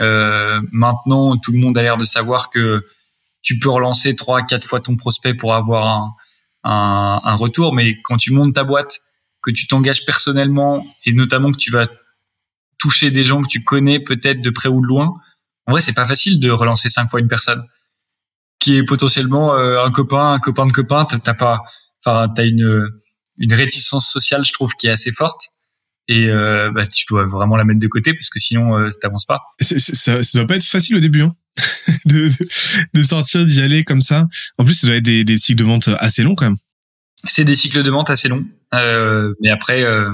euh, 0.00 0.60
maintenant, 0.72 1.36
tout 1.36 1.52
le 1.52 1.58
monde 1.58 1.76
a 1.78 1.82
l'air 1.82 1.96
de 1.96 2.04
savoir 2.04 2.50
que 2.50 2.86
tu 3.42 3.58
peux 3.58 3.70
relancer 3.70 4.16
trois, 4.16 4.42
quatre 4.42 4.66
fois 4.66 4.80
ton 4.80 4.96
prospect 4.96 5.34
pour 5.34 5.54
avoir 5.54 5.86
un, 5.86 6.14
un, 6.64 7.20
un 7.24 7.34
retour, 7.34 7.74
mais 7.74 8.00
quand 8.02 8.16
tu 8.16 8.32
montes 8.32 8.54
ta 8.54 8.64
boîte, 8.64 9.00
que 9.42 9.50
tu 9.50 9.66
t'engages 9.66 10.04
personnellement 10.06 10.84
et 11.04 11.12
notamment 11.12 11.52
que 11.52 11.58
tu 11.58 11.70
vas 11.70 11.86
toucher 12.78 13.10
des 13.10 13.24
gens 13.24 13.42
que 13.42 13.48
tu 13.48 13.62
connais 13.62 14.00
peut-être 14.00 14.40
de 14.40 14.50
près 14.50 14.68
ou 14.68 14.80
de 14.80 14.86
loin, 14.86 15.14
en 15.66 15.72
vrai, 15.72 15.80
c'est 15.80 15.94
pas 15.94 16.06
facile 16.06 16.40
de 16.40 16.50
relancer 16.50 16.90
cinq 16.90 17.08
fois 17.08 17.20
une 17.20 17.28
personne 17.28 17.64
qui 18.58 18.76
est 18.76 18.84
potentiellement 18.84 19.54
euh, 19.54 19.84
un 19.84 19.90
copain, 19.90 20.32
un 20.32 20.38
copain 20.38 20.66
de 20.66 20.72
copain. 20.72 21.04
T'as 21.04 21.34
pas, 21.34 21.62
enfin, 22.04 22.32
t'as 22.34 22.46
une 22.46 22.88
une 23.38 23.52
réticence 23.52 24.08
sociale, 24.08 24.44
je 24.44 24.52
trouve, 24.52 24.72
qui 24.78 24.86
est 24.86 24.90
assez 24.90 25.10
forte 25.10 25.50
et 26.08 26.28
euh, 26.28 26.70
bah, 26.70 26.86
tu 26.86 27.06
dois 27.08 27.24
vraiment 27.24 27.56
la 27.56 27.64
mettre 27.64 27.80
de 27.80 27.86
côté 27.86 28.12
parce 28.12 28.28
que 28.28 28.38
sinon 28.38 28.76
euh, 28.76 28.90
ça 28.90 28.98
t'avance 29.00 29.24
pas. 29.24 29.40
ça, 29.60 30.22
ça 30.22 30.38
doit 30.38 30.46
pas 30.46 30.56
être 30.56 30.64
facile 30.64 30.96
au 30.96 31.00
début 31.00 31.22
hein 31.22 31.34
de, 32.04 32.30
de, 32.92 33.02
sortir 33.02 33.46
d'y 33.46 33.60
aller 33.60 33.84
comme 33.84 34.00
ça. 34.00 34.26
En 34.58 34.64
plus, 34.64 34.74
ça 34.74 34.88
doit 34.88 34.96
être 34.96 35.04
des, 35.04 35.24
des 35.24 35.38
cycles 35.38 35.60
de 35.60 35.64
vente 35.64 35.88
assez 35.98 36.22
longs 36.22 36.34
quand 36.34 36.46
même. 36.46 36.56
C'est 37.26 37.44
des 37.44 37.54
cycles 37.54 37.82
de 37.82 37.90
vente 37.90 38.10
assez 38.10 38.28
longs, 38.28 38.44
euh, 38.74 39.34
mais 39.40 39.50
après 39.50 39.84
euh, 39.84 40.12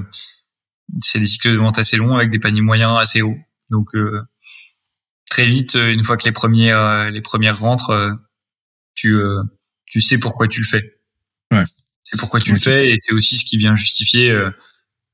c'est 1.03 1.19
des 1.19 1.27
cycles 1.27 1.51
de 1.51 1.57
vente 1.57 1.79
assez 1.79 1.97
longs 1.97 2.15
avec 2.15 2.31
des 2.31 2.39
paniers 2.39 2.61
moyens 2.61 2.97
assez 2.99 3.23
hauts. 3.23 3.39
Donc 3.71 3.91
très 5.29 5.47
vite, 5.47 5.75
une 5.75 6.05
fois 6.05 6.17
que 6.17 6.25
les 6.25 6.33
premiers 6.33 7.09
les 7.13 7.23
premières 7.23 7.59
rentrent, 7.59 8.17
tu 8.95 9.17
tu 9.87 10.01
sais 10.01 10.19
pourquoi 10.19 10.47
tu 10.47 10.61
le 10.61 10.67
fais. 10.67 11.01
Ouais. 11.53 11.65
C'est 12.05 12.19
pourquoi 12.19 12.41
tu 12.41 12.53
le 12.53 12.59
fais 12.59 12.91
et 12.91 12.97
c'est 12.99 13.15
aussi 13.15 13.39
ce 13.39 13.45
qui 13.45 13.57
vient 13.57 13.77
justifier 13.77 14.37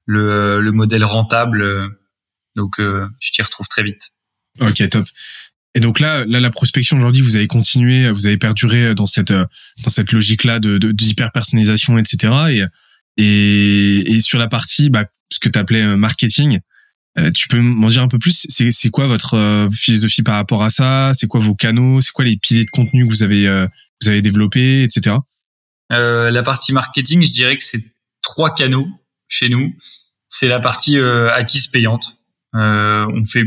le, 0.07 0.61
le 0.61 0.73
modèle 0.73 1.05
rentable. 1.05 1.62
Euh, 1.62 1.88
donc, 2.55 2.81
euh, 2.81 3.07
tu 3.21 3.33
t'y 3.33 3.43
retrouves 3.43 3.69
très 3.69 3.83
vite. 3.83 4.12
Ok, 4.61 4.88
top. 4.88 5.07
Et 5.75 5.81
donc 5.81 6.00
là, 6.00 6.25
là, 6.25 6.40
la 6.40 6.49
prospection 6.49 6.97
aujourd'hui, 6.97 7.21
vous 7.21 7.37
avez 7.37 7.49
continué, 7.49 8.11
vous 8.11 8.26
avez 8.26 8.38
perduré 8.38 8.95
dans 8.95 9.07
cette 9.07 9.33
dans 9.33 9.90
cette 9.90 10.11
logique-là 10.12 10.59
de, 10.59 10.78
de, 10.78 10.90
d'hyper 10.90 11.33
personnalisation, 11.33 11.99
etc. 11.99 12.33
Et, 12.49 13.23
et 13.23 14.14
et 14.14 14.21
sur 14.23 14.38
la 14.38 14.49
partie, 14.49 14.88
bah, 14.88 15.05
ce 15.31 15.38
que 15.38 15.50
tu 15.50 15.59
appelais 15.59 15.83
euh, 15.83 15.97
marketing, 15.97 16.61
tu 17.35 17.49
peux 17.49 17.61
m'en 17.61 17.88
dire 17.88 18.02
un 18.02 18.09
peu 18.09 18.19
plus? 18.19 18.47
C'est 18.49 18.73
c'est 18.73 18.90
quoi 18.90 19.07
votre 19.07 19.69
philosophie 19.73 20.23
par 20.23 20.35
rapport 20.35 20.62
à 20.62 20.69
ça? 20.69 21.12
C'est 21.14 21.26
quoi 21.26 21.40
vos 21.40 21.55
canaux? 21.55 22.02
C'est 22.02 22.12
quoi 22.12 22.26
les 22.26 22.37
piliers 22.37 22.66
de 22.66 22.71
contenu 22.71 23.07
que 23.07 23.11
vous 23.11 23.23
avez 23.23 23.66
vous 24.02 24.09
avez 24.09 24.21
développés, 24.21 24.83
etc. 24.83 25.16
Euh, 25.93 26.31
la 26.31 26.43
partie 26.43 26.73
marketing, 26.73 27.23
je 27.23 27.33
dirais 27.33 27.57
que 27.57 27.62
c'est 27.62 27.83
trois 28.23 28.55
canaux 28.55 28.88
chez 29.28 29.49
nous, 29.49 29.73
c'est 30.28 30.49
la 30.49 30.61
partie 30.61 30.99
euh, 30.99 31.31
acquise 31.33 31.69
payante. 31.69 32.16
Euh, 32.55 33.07
on 33.14 33.25
fait 33.25 33.45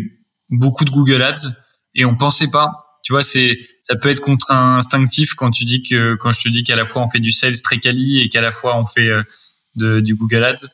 beaucoup 0.49 0.85
de 0.85 0.89
Google 0.89 1.21
Ads 1.21 1.49
et 1.95 2.05
on 2.05 2.15
pensait 2.15 2.51
pas. 2.51 2.99
Tu 3.03 3.13
vois, 3.13 3.23
c'est 3.23 3.59
ça 3.81 3.95
peut 3.95 4.09
être 4.09 4.21
contre-instinctif 4.21 5.33
quand 5.33 5.51
tu 5.51 5.65
dis 5.65 5.83
que 5.83 6.15
quand 6.15 6.31
je 6.31 6.41
te 6.41 6.49
dis 6.49 6.63
qu'à 6.63 6.75
la 6.75 6.85
fois 6.85 7.01
on 7.01 7.07
fait 7.07 7.19
du 7.19 7.31
sales 7.31 7.61
très 7.61 7.79
quali 7.79 8.19
et 8.19 8.29
qu'à 8.29 8.41
la 8.41 8.51
fois 8.51 8.77
on 8.77 8.85
fait 8.85 9.09
euh, 9.09 10.01
du 10.01 10.15
Google 10.15 10.43
Ads. 10.43 10.67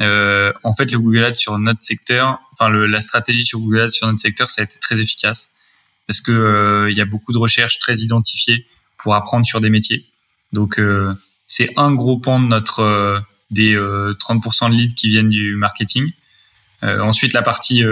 Euh, 0.00 0.52
en 0.64 0.72
fait, 0.72 0.90
le 0.90 0.98
Google 0.98 1.24
Ads 1.24 1.34
sur 1.34 1.58
notre 1.58 1.82
secteur, 1.82 2.40
enfin 2.52 2.70
le, 2.70 2.86
la 2.86 3.02
stratégie 3.02 3.44
sur 3.44 3.58
Google 3.58 3.80
Ads 3.80 3.88
sur 3.88 4.06
notre 4.06 4.20
secteur, 4.20 4.48
ça 4.50 4.62
a 4.62 4.64
été 4.64 4.78
très 4.80 5.00
efficace. 5.00 5.50
parce 6.06 6.20
que 6.20 6.88
il 6.90 6.96
y 6.96 7.00
a 7.00 7.04
beaucoup 7.04 7.32
de 7.32 7.38
recherches 7.38 7.78
très 7.78 7.98
identifiées 7.98 8.66
pour 8.98 9.14
apprendre 9.14 9.44
sur 9.44 9.60
des 9.60 9.70
métiers. 9.70 10.11
Donc 10.52 10.80
c'est 11.46 11.70
un 11.76 11.92
gros 11.92 12.18
pan 12.18 12.40
de 12.40 12.46
notre 12.46 13.22
des 13.50 13.74
30% 13.76 14.70
de 14.70 14.74
leads 14.74 14.94
qui 14.94 15.08
viennent 15.08 15.30
du 15.30 15.54
marketing. 15.56 16.10
ensuite 16.82 17.32
la 17.32 17.42
partie 17.42 17.82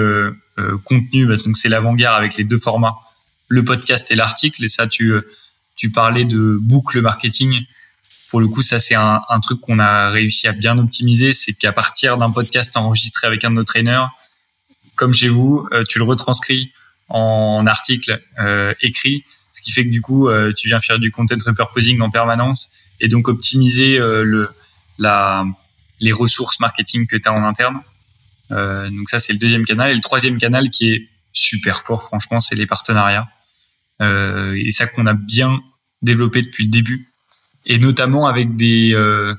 contenu, 0.85 1.26
bah, 1.26 1.37
donc 1.37 1.57
c'est 1.57 1.69
l'avant-garde 1.69 2.19
avec 2.19 2.37
les 2.37 2.45
deux 2.45 2.59
formats, 2.59 2.97
le 3.49 3.64
podcast 3.64 4.11
et 4.11 4.14
l'article. 4.14 4.64
Et 4.64 4.69
ça 4.69 4.87
tu 4.87 5.14
tu 5.76 5.90
parlais 5.90 6.25
de 6.25 6.59
boucle 6.61 7.00
marketing 7.00 7.64
pour 8.31 8.40
le 8.40 8.47
coup, 8.47 8.62
ça 8.62 8.79
c'est 8.79 8.95
un, 8.95 9.21
truc 9.43 9.61
qu'on 9.61 9.81
a 9.81 10.09
réussi 10.09 10.47
à 10.47 10.52
bien 10.52 10.79
optimiser, 10.79 11.33
c'est 11.33 11.52
qu'à 11.52 11.73
partir 11.73 12.17
d'un 12.17 12.31
podcast 12.31 12.76
enregistré 12.76 13.26
avec 13.26 13.45
un 13.45 13.50
de 13.50 13.57
nos 13.57 13.64
traîneurs, 13.64 14.11
comme 14.95 15.12
chez 15.12 15.29
vous, 15.29 15.67
euh, 15.73 15.83
tu 15.83 15.99
le 15.99 16.05
retranscris 16.05 16.73
en 17.09 17.67
article 17.67 18.23
euh, 18.38 18.73
écrit, 18.83 19.25
ce 19.52 19.61
qui 19.61 19.73
fait 19.73 19.85
que 19.85 19.90
du 19.90 20.00
coup, 20.00 20.28
euh, 20.28 20.52
tu 20.57 20.69
viens 20.69 20.80
faire 20.80 20.99
du 20.99 21.11
content 21.11 21.37
repurposing 21.45 22.00
en 22.00 22.11
permanence 22.11 22.73
et 23.00 23.09
donc 23.09 23.28
optimiser 23.28 23.99
le, 23.99 24.50
la, 24.99 25.47
les 26.00 26.12
ressources 26.12 26.61
marketing 26.61 27.07
que 27.07 27.16
tu 27.16 27.28
as 27.28 27.33
en 27.33 27.45
interne. 27.45 27.80
donc 28.50 29.09
ça, 29.09 29.19
c'est 29.21 29.33
le 29.33 29.38
deuxième 29.38 29.64
canal. 29.64 29.90
Et 29.90 29.95
le 29.95 30.02
troisième 30.02 30.37
canal 30.38 30.69
qui 30.69 30.92
est 30.92 31.09
super 31.33 31.80
fort, 31.80 32.02
franchement, 32.02 32.42
c'est 32.42 32.57
les 32.57 32.66
partenariats. 32.66 33.26
et 34.00 34.71
ça 34.73 34.87
qu'on 34.87 35.07
a 35.07 35.14
bien 35.14 35.62
développé 36.02 36.42
depuis 36.42 36.64
le 36.64 36.71
début 36.71 37.11
et 37.66 37.78
notamment 37.78 38.26
avec 38.26 38.57
des 38.57 38.95
euh, 38.95 39.35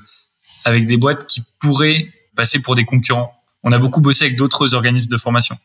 avec 0.64 0.86
des 0.86 0.96
boîtes 0.96 1.26
qui 1.26 1.42
pourraient 1.60 2.12
passer 2.36 2.62
pour 2.62 2.74
des 2.74 2.84
concurrents. 2.84 3.34
On 3.62 3.72
a 3.72 3.78
beaucoup 3.78 4.00
bossé 4.00 4.26
avec 4.26 4.36
d'autres 4.36 4.74
organismes 4.74 5.10
de 5.10 5.16
formation. 5.16 5.56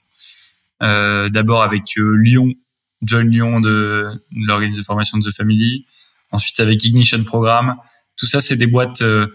Euh, 0.83 1.29
D'abord 1.29 1.63
avec 1.63 1.97
euh, 1.97 2.15
Lyon, 2.17 2.53
John 3.01 3.29
Lyon 3.29 3.59
de, 3.59 4.07
de 4.31 4.47
l'organisme 4.47 4.79
de 4.79 4.85
formation 4.85 5.17
de 5.17 5.29
The 5.29 5.35
Family. 5.35 5.85
Ensuite 6.31 6.59
avec 6.59 6.83
Ignition 6.83 7.23
Programme. 7.23 7.75
Tout 8.17 8.25
ça, 8.25 8.41
c'est 8.41 8.57
des 8.57 8.67
boîtes. 8.67 9.01
Euh, 9.01 9.27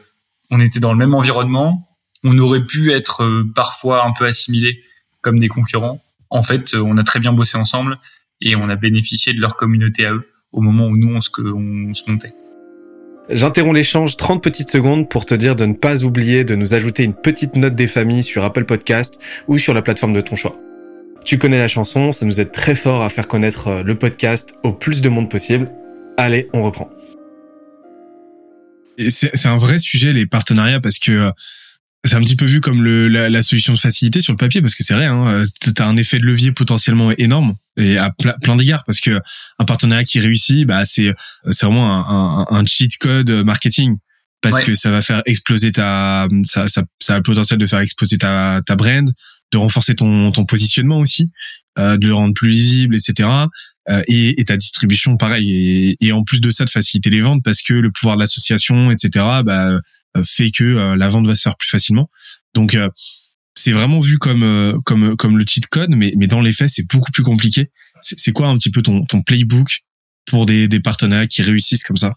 on 0.50 0.61
était 0.61 0.81
dans 0.81 0.92
le 0.92 0.99
même 0.99 1.14
environnement. 1.14 1.88
On 2.25 2.38
aurait 2.38 2.64
pu 2.64 2.92
être 2.92 3.23
euh, 3.23 3.45
parfois 3.54 4.07
un 4.07 4.12
peu 4.12 4.26
assimilés 4.26 4.83
comme 5.23 5.38
des 5.38 5.49
concurrents. 5.49 6.02
En 6.31 6.42
fait, 6.42 6.75
on 6.75 6.97
a 6.99 7.04
très 7.04 7.21
bien 7.21 7.33
bossé 7.33 7.57
ensemble 7.57 7.99
et 8.40 8.57
on 8.57 8.69
a 8.69 8.76
bénéficié 8.76 9.33
de 9.33 9.40
leur 9.40 9.57
communauté 9.57 10.07
à 10.07 10.12
eux 10.12 10.28
au 10.52 10.61
moment 10.61 10.87
où 10.87 10.97
nous 10.97 11.14
on 11.14 11.21
se, 11.21 11.31
on 11.40 11.95
se 11.95 12.11
montait. 12.11 12.33
J'interromps 13.31 13.75
l'échange 13.75 14.16
30 14.16 14.42
petites 14.42 14.71
secondes 14.71 15.09
pour 15.09 15.26
te 15.26 15.35
dire 15.35 15.57
de 15.57 15.64
ne 15.64 15.75
pas 15.75 16.04
oublier 16.04 16.45
de 16.45 16.54
nous 16.54 16.75
ajouter 16.75 17.04
une 17.04 17.14
petite 17.14 17.57
note 17.57 17.75
des 17.75 17.87
familles 17.87 18.25
sur 18.25 18.45
Apple 18.45 18.64
Podcast 18.64 19.21
ou 19.47 19.59
sur 19.59 19.75
la 19.75 19.83
plateforme 19.83 20.12
de 20.12 20.21
ton 20.21 20.37
choix. 20.37 20.57
Tu 21.25 21.38
connais 21.38 21.59
la 21.59 21.69
chanson, 21.69 22.12
ça 22.12 22.26
nous 22.26 22.41
aide 22.41 22.52
très 22.52 22.75
fort 22.75 23.02
à 23.02 23.09
faire 23.09 23.29
connaître 23.29 23.69
euh, 23.69 23.83
le 23.83 23.97
podcast 23.97 24.55
au 24.64 24.73
plus 24.73 25.00
de 25.00 25.09
monde 25.09 25.31
possible. 25.31 25.71
Allez, 26.17 26.49
on 26.52 26.62
reprend. 26.62 26.91
C'est 29.09 29.47
un 29.47 29.57
vrai 29.57 29.79
sujet 29.79 30.12
les 30.12 30.26
partenariats 30.26 30.81
parce 30.81 30.99
que 30.99 31.12
euh, 31.12 31.31
c'est 32.05 32.14
un 32.14 32.21
petit 32.21 32.37
peu 32.37 32.45
vu 32.45 32.61
comme 32.61 32.83
le, 32.83 33.09
la, 33.09 33.31
la, 33.31 33.43
solution 33.43 33.73
de 33.73 33.79
facilité 33.79 34.21
sur 34.21 34.33
le 34.33 34.37
papier 34.37 34.61
parce 34.61 34.75
que 34.75 34.83
c'est 34.83 34.95
vrai, 34.95 35.07
hein, 35.07 35.26
euh, 35.26 35.47
tu 35.61 35.71
as 35.81 35.87
un 35.87 35.97
effet 35.97 36.19
de 36.19 36.26
levier 36.26 36.52
potentiellement 36.52 37.12
énorme 37.12 37.55
et 37.76 37.97
à 37.97 38.12
plein 38.43 38.57
d'égards 38.57 38.85
parce 38.85 39.00
que 39.00 39.21
un 39.59 39.64
partenariat 39.64 40.05
qui 40.05 40.21
réussit, 40.21 40.67
bah 40.67 40.85
c'est 40.85 41.14
c'est 41.50 41.64
vraiment 41.64 41.91
un, 41.91 42.47
un, 42.50 42.59
un, 42.59 42.67
cheat 42.67 42.99
code 42.99 43.31
marketing 43.31 43.97
parce 44.43 44.62
que 44.62 44.75
ça 44.75 44.91
va 44.91 45.00
faire 45.00 45.23
exploser 45.25 45.73
ta 45.73 46.29
ça, 46.43 46.69
ça, 46.69 46.83
ça 47.00 47.14
a 47.14 47.17
le 47.17 47.23
potentiel 47.23 47.59
de 47.59 47.67
faire 47.67 47.81
exploser 47.81 48.19
ta 48.19 48.61
ta 48.67 48.76
brand, 48.76 49.09
de 49.52 49.59
renforcer 49.59 49.94
ton 49.94 50.32
ton 50.32 50.44
positionnement 50.44 50.99
aussi, 50.99 51.30
euh, 51.78 51.97
de 51.97 52.06
le 52.06 52.14
rendre 52.14 52.35
plus 52.35 52.49
lisible, 52.49 52.97
etc. 52.97 53.28
Euh, 53.88 54.02
et, 54.06 54.40
et, 54.40 54.44
ta 54.44 54.56
distribution 54.56 55.16
pareil 55.16 55.50
et, 55.50 55.97
et 56.06 56.12
en 56.12 56.23
plus 56.23 56.40
de 56.40 56.52
ça 56.52 56.64
de 56.64 56.71
faciliter 56.71 57.11
les 57.11 57.21
ventes 57.21 57.42
parce 57.42 57.62
que 57.62 57.75
le 57.75 57.90
pouvoir 57.90 58.16
de 58.16 58.21
l'association, 58.21 58.92
etc. 58.92 59.25
Bah 59.44 59.80
euh, 60.16 60.23
fait 60.25 60.50
que 60.50 60.64
euh, 60.64 60.97
la 60.97 61.09
vente 61.09 61.26
va 61.26 61.35
se 61.35 61.42
faire 61.42 61.56
plus 61.56 61.68
facilement. 61.68 62.11
Donc 62.54 62.75
euh, 62.75 62.88
c'est 63.54 63.73
vraiment 63.73 64.00
vu 64.00 64.18
comme 64.18 64.80
comme 64.85 65.16
comme 65.16 65.38
le 65.38 65.44
cheat 65.47 65.66
code, 65.68 65.90
mais 65.90 66.12
mais 66.16 66.26
dans 66.26 66.40
les 66.40 66.52
faits 66.52 66.68
c'est 66.68 66.87
beaucoup 66.88 67.12
plus 67.12 67.23
compliqué. 67.23 67.71
C'est 68.00 68.32
quoi 68.32 68.49
un 68.49 68.59
petit 68.59 68.71
peu 68.71 68.82
ton 68.82 69.04
ton 69.04 69.23
playbook 69.23 69.80
pour 70.26 70.47
des 70.47 70.68
des 70.68 70.80
partenariats 70.80 71.26
qui 71.26 71.42
réussissent 71.42 71.85
comme 71.85 71.97
ça? 71.97 72.14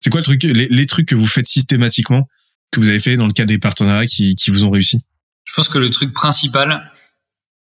C'est 0.00 0.10
quoi 0.10 0.20
le 0.20 0.24
truc 0.24 0.42
les, 0.42 0.68
les 0.68 0.86
trucs 0.86 1.08
que 1.08 1.14
vous 1.14 1.26
faites 1.26 1.46
systématiquement 1.46 2.26
que 2.72 2.80
vous 2.80 2.88
avez 2.88 3.00
fait 3.00 3.16
dans 3.16 3.26
le 3.26 3.32
cas 3.32 3.44
des 3.44 3.58
partenariats 3.58 4.06
qui 4.06 4.34
qui 4.34 4.50
vous 4.50 4.64
ont 4.64 4.70
réussi? 4.70 5.00
Je 5.50 5.54
pense 5.56 5.68
que 5.68 5.78
le 5.78 5.90
truc 5.90 6.14
principal 6.14 6.92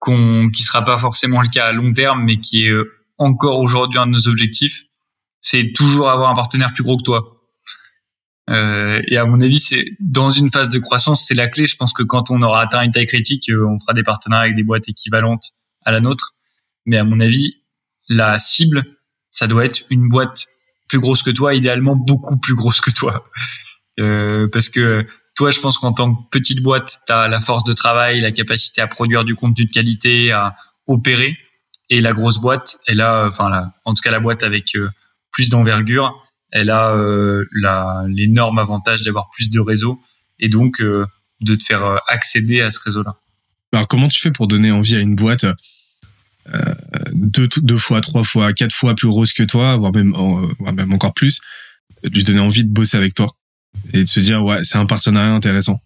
qu'on 0.01 0.51
qui 0.51 0.65
sera 0.65 0.85
pas 0.85 0.99
forcément 0.99 1.41
le 1.41 1.49
cas 1.49 1.67
à 1.67 1.73
long 1.73 1.93
terme, 1.93 2.25
mais 2.25 2.41
qui 2.41 2.67
est 2.67 2.75
encore 3.19 3.61
aujourd'hui 3.61 4.01
un 4.01 4.07
de 4.07 4.13
nos 4.13 4.27
objectifs, 4.27 4.83
c'est 5.41 5.73
toujours 5.75 6.11
avoir 6.11 6.29
un 6.29 6.35
partenaire 6.35 6.75
plus 6.75 6.83
gros 6.83 6.97
que 6.97 7.05
toi. 7.05 7.39
Euh, 8.51 9.01
et 9.07 9.17
à 9.17 9.25
mon 9.27 9.41
avis, 9.41 9.61
c'est 9.61 9.85
dans 10.01 10.31
une 10.31 10.51
phase 10.51 10.69
de 10.69 10.81
croissance, 10.81 11.25
c'est 11.25 11.35
la 11.35 11.47
clé. 11.47 11.67
Je 11.67 11.77
pense 11.77 11.93
que 11.93 12.03
quand 12.03 12.33
on 12.33 12.43
aura 12.43 12.63
atteint 12.63 12.83
une 12.83 12.91
taille 12.91 13.07
critique, 13.07 13.49
euh, 13.49 13.65
on 13.65 13.79
fera 13.79 13.93
des 13.93 14.03
partenariats 14.03 14.45
avec 14.45 14.57
des 14.57 14.65
boîtes 14.65 14.89
équivalentes 14.89 15.45
à 15.85 15.93
la 15.93 16.01
nôtre. 16.01 16.33
Mais 16.85 16.97
à 16.97 17.05
mon 17.05 17.21
avis, 17.21 17.63
la 18.09 18.41
cible, 18.41 18.85
ça 19.31 19.47
doit 19.47 19.65
être 19.65 19.83
une 19.91 20.09
boîte 20.09 20.47
plus 20.89 20.99
grosse 20.99 21.23
que 21.23 21.31
toi, 21.31 21.55
idéalement 21.55 21.95
beaucoup 21.95 22.39
plus 22.39 22.55
grosse 22.55 22.81
que 22.81 22.91
toi. 22.91 23.31
Euh, 24.01 24.49
parce 24.51 24.69
que 24.69 25.07
toi, 25.39 25.53
je 25.53 25.61
pense 25.61 25.79
qu'en 25.79 25.93
tant 25.93 26.17
que 26.17 26.29
petite 26.31 26.65
boîte, 26.65 26.99
tu 27.07 27.13
as 27.13 27.29
la 27.29 27.39
force 27.39 27.63
de 27.63 27.73
travail, 27.73 28.21
la 28.21 28.33
capacité 28.33 28.81
à 28.81 28.89
produire 28.89 29.25
du 29.25 29.37
contenu 29.37 29.67
de 29.67 29.71
qualité, 29.71 30.33
à 30.33 30.57
opérer. 30.89 31.39
Et 31.91 32.01
la 32.01 32.13
grosse 32.13 32.39
boîte, 32.39 32.79
elle 32.89 33.01
a, 33.01 33.29
enfin, 33.29 33.49
la, 33.49 33.73
en 33.85 33.95
tout 33.95 34.03
cas 34.03 34.11
la 34.11 34.19
boîte 34.19 34.43
avec 34.43 34.75
euh, 34.75 34.91
plus 35.31 35.49
d'envergure, 35.49 36.13
elle 36.51 36.71
a 36.71 36.91
euh, 36.91 37.45
l'énorme 38.09 38.59
avantage 38.59 39.03
d'avoir 39.03 39.31
plus 39.31 39.49
de 39.49 39.61
réseaux 39.61 40.03
et 40.41 40.49
donc 40.49 40.81
euh, 40.81 41.07
de 41.41 41.55
te 41.55 41.63
faire 41.63 41.85
euh, 41.85 41.99
accéder 42.09 42.61
à 42.61 42.73
ce 42.73 42.81
réseau-là. 42.81 43.15
Alors 43.73 43.87
comment 43.87 44.09
tu 44.09 44.21
fais 44.21 44.33
pour 44.33 44.49
donner 44.49 44.73
envie 44.73 44.97
à 44.97 45.01
une 45.01 45.15
boîte 45.15 45.45
euh, 46.53 46.75
deux, 47.13 47.49
deux 47.59 47.79
fois, 47.79 48.01
trois 48.01 48.25
fois, 48.25 48.53
quatre 48.53 48.75
fois 48.75 48.97
plus 48.97 49.07
grosse 49.07 49.33
que 49.33 49.45
toi, 49.45 49.77
voire 49.77 49.93
même, 49.93 50.15
voire 50.59 50.73
même 50.73 50.93
encore 50.93 51.15
plus, 51.15 51.41
de 52.03 52.09
lui 52.09 52.25
donner 52.25 52.41
envie 52.41 52.65
de 52.65 52.73
bosser 52.73 52.97
avec 52.97 53.15
toi? 53.15 53.38
Et 53.93 54.05
de 54.05 54.09
se 54.09 54.21
dire 54.21 54.45
ouais 54.45 54.65
c'est 54.65 54.79
un 54.79 54.87
partenariat 54.87 55.33
intéressant. 55.33 55.81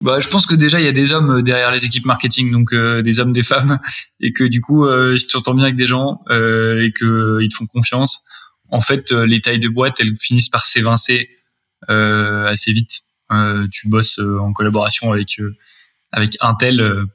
Bah, 0.00 0.20
je 0.20 0.28
pense 0.28 0.44
que 0.44 0.54
déjà 0.54 0.80
il 0.80 0.84
y 0.84 0.88
a 0.88 0.92
des 0.92 1.12
hommes 1.12 1.42
derrière 1.42 1.72
les 1.72 1.84
équipes 1.84 2.04
marketing, 2.04 2.50
donc 2.50 2.74
des 2.74 3.20
hommes, 3.20 3.32
des 3.32 3.42
femmes, 3.42 3.78
et 4.20 4.32
que 4.32 4.44
du 4.44 4.60
coup, 4.60 4.84
euh, 4.84 5.16
si 5.18 5.28
tu 5.28 5.36
entends 5.36 5.54
bien 5.54 5.64
avec 5.64 5.76
des 5.76 5.86
gens 5.86 6.20
et 6.30 6.90
que 6.90 7.38
ils 7.40 7.48
te 7.48 7.56
font 7.56 7.66
confiance, 7.66 8.26
en 8.74 8.80
fait, 8.80 9.12
euh, 9.12 9.24
les 9.24 9.40
tailles 9.40 9.60
de 9.60 9.68
boîte, 9.68 10.00
elles 10.00 10.16
finissent 10.16 10.48
par 10.48 10.66
s'évincer 10.66 11.30
euh, 11.90 12.46
assez 12.46 12.72
vite. 12.72 13.02
Euh, 13.30 13.68
tu 13.70 13.88
bosses 13.88 14.18
en 14.18 14.52
collaboration 14.52 15.12
avec 15.12 15.40
avec 16.12 16.36
un 16.40 16.54
tel, 16.54 17.06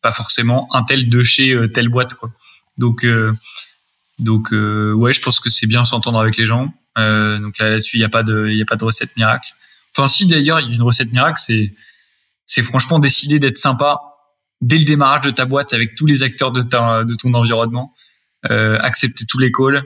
pas 0.00 0.12
forcément 0.12 0.68
un 0.74 0.84
tel 0.84 1.08
de 1.08 1.22
chez 1.22 1.56
telle 1.74 1.88
boîte, 1.88 2.14
quoi. 2.14 2.30
Donc 2.76 3.04
donc 4.18 4.50
ouais, 4.52 5.12
je 5.12 5.20
pense 5.20 5.40
que 5.40 5.50
c'est 5.50 5.66
bien 5.66 5.84
s'entendre 5.84 6.20
avec 6.20 6.36
les 6.36 6.46
gens. 6.46 6.72
Donc 6.98 7.58
là-dessus, 7.58 7.96
il 7.96 8.00
n'y 8.00 8.04
a 8.04 8.08
pas 8.08 8.22
de 8.22 8.84
recette 8.84 9.16
miracle. 9.16 9.50
Enfin, 9.96 10.08
si 10.08 10.28
d'ailleurs, 10.28 10.60
il 10.60 10.68
y 10.68 10.72
a 10.72 10.74
une 10.74 10.82
recette 10.82 11.12
miracle, 11.12 11.40
c'est 12.46 12.62
franchement 12.62 12.98
décider 12.98 13.38
d'être 13.38 13.58
sympa 13.58 13.98
dès 14.60 14.76
le 14.78 14.84
démarrage 14.84 15.22
de 15.22 15.30
ta 15.30 15.44
boîte 15.44 15.72
avec 15.72 15.94
tous 15.94 16.06
les 16.06 16.22
acteurs 16.22 16.52
de 16.52 16.62
ton 16.62 17.34
environnement, 17.34 17.94
accepter 18.42 19.24
tous 19.26 19.38
les 19.38 19.52
calls, 19.52 19.84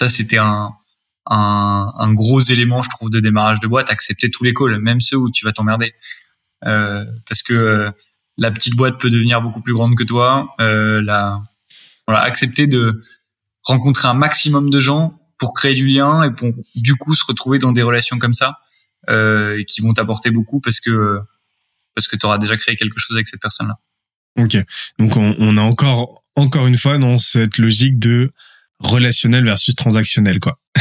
ça, 0.00 0.08
c'était 0.08 0.38
un, 0.38 2.14
gros 2.14 2.40
élément, 2.40 2.82
je 2.82 2.88
trouve, 2.88 3.10
de 3.10 3.20
démarrage 3.20 3.60
de 3.60 3.66
boîte, 3.66 3.90
accepter 3.90 4.30
tous 4.30 4.44
les 4.44 4.54
calls, 4.54 4.78
même 4.78 5.02
ceux 5.02 5.18
où 5.18 5.30
tu 5.30 5.44
vas 5.44 5.52
t'emmerder. 5.52 5.94
Euh, 6.66 7.04
parce 7.28 7.42
que 7.42 7.52
euh, 7.52 7.90
la 8.38 8.50
petite 8.50 8.76
boîte 8.76 8.98
peut 8.98 9.10
devenir 9.10 9.42
beaucoup 9.42 9.60
plus 9.60 9.74
grande 9.74 9.94
que 9.96 10.04
toi. 10.04 10.54
Euh, 10.60 11.02
voilà, 12.06 12.22
accepter 12.22 12.66
de 12.66 13.02
rencontrer 13.62 14.08
un 14.08 14.14
maximum 14.14 14.70
de 14.70 14.80
gens 14.80 15.19
pour 15.40 15.54
créer 15.54 15.74
du 15.74 15.86
lien 15.86 16.22
et 16.22 16.30
pour 16.30 16.52
du 16.76 16.94
coup 16.94 17.14
se 17.16 17.24
retrouver 17.26 17.58
dans 17.58 17.72
des 17.72 17.82
relations 17.82 18.18
comme 18.18 18.34
ça 18.34 18.58
euh, 19.08 19.64
qui 19.64 19.80
vont 19.80 19.92
t'apporter 19.92 20.30
beaucoup 20.30 20.60
parce 20.60 20.78
que 20.78 21.18
parce 21.94 22.06
que 22.06 22.16
tu 22.16 22.26
auras 22.26 22.38
déjà 22.38 22.56
créé 22.56 22.76
quelque 22.76 22.98
chose 22.98 23.16
avec 23.16 23.26
cette 23.26 23.40
personne-là. 23.40 23.78
Ok, 24.38 24.56
donc 24.98 25.16
on, 25.16 25.34
on 25.38 25.56
a 25.56 25.62
encore 25.62 26.22
encore 26.36 26.66
une 26.66 26.76
fois 26.76 26.98
dans 26.98 27.18
cette 27.18 27.58
logique 27.58 27.98
de 27.98 28.30
relationnel 28.78 29.44
versus 29.44 29.74
transactionnel, 29.74 30.38
quoi. 30.38 30.58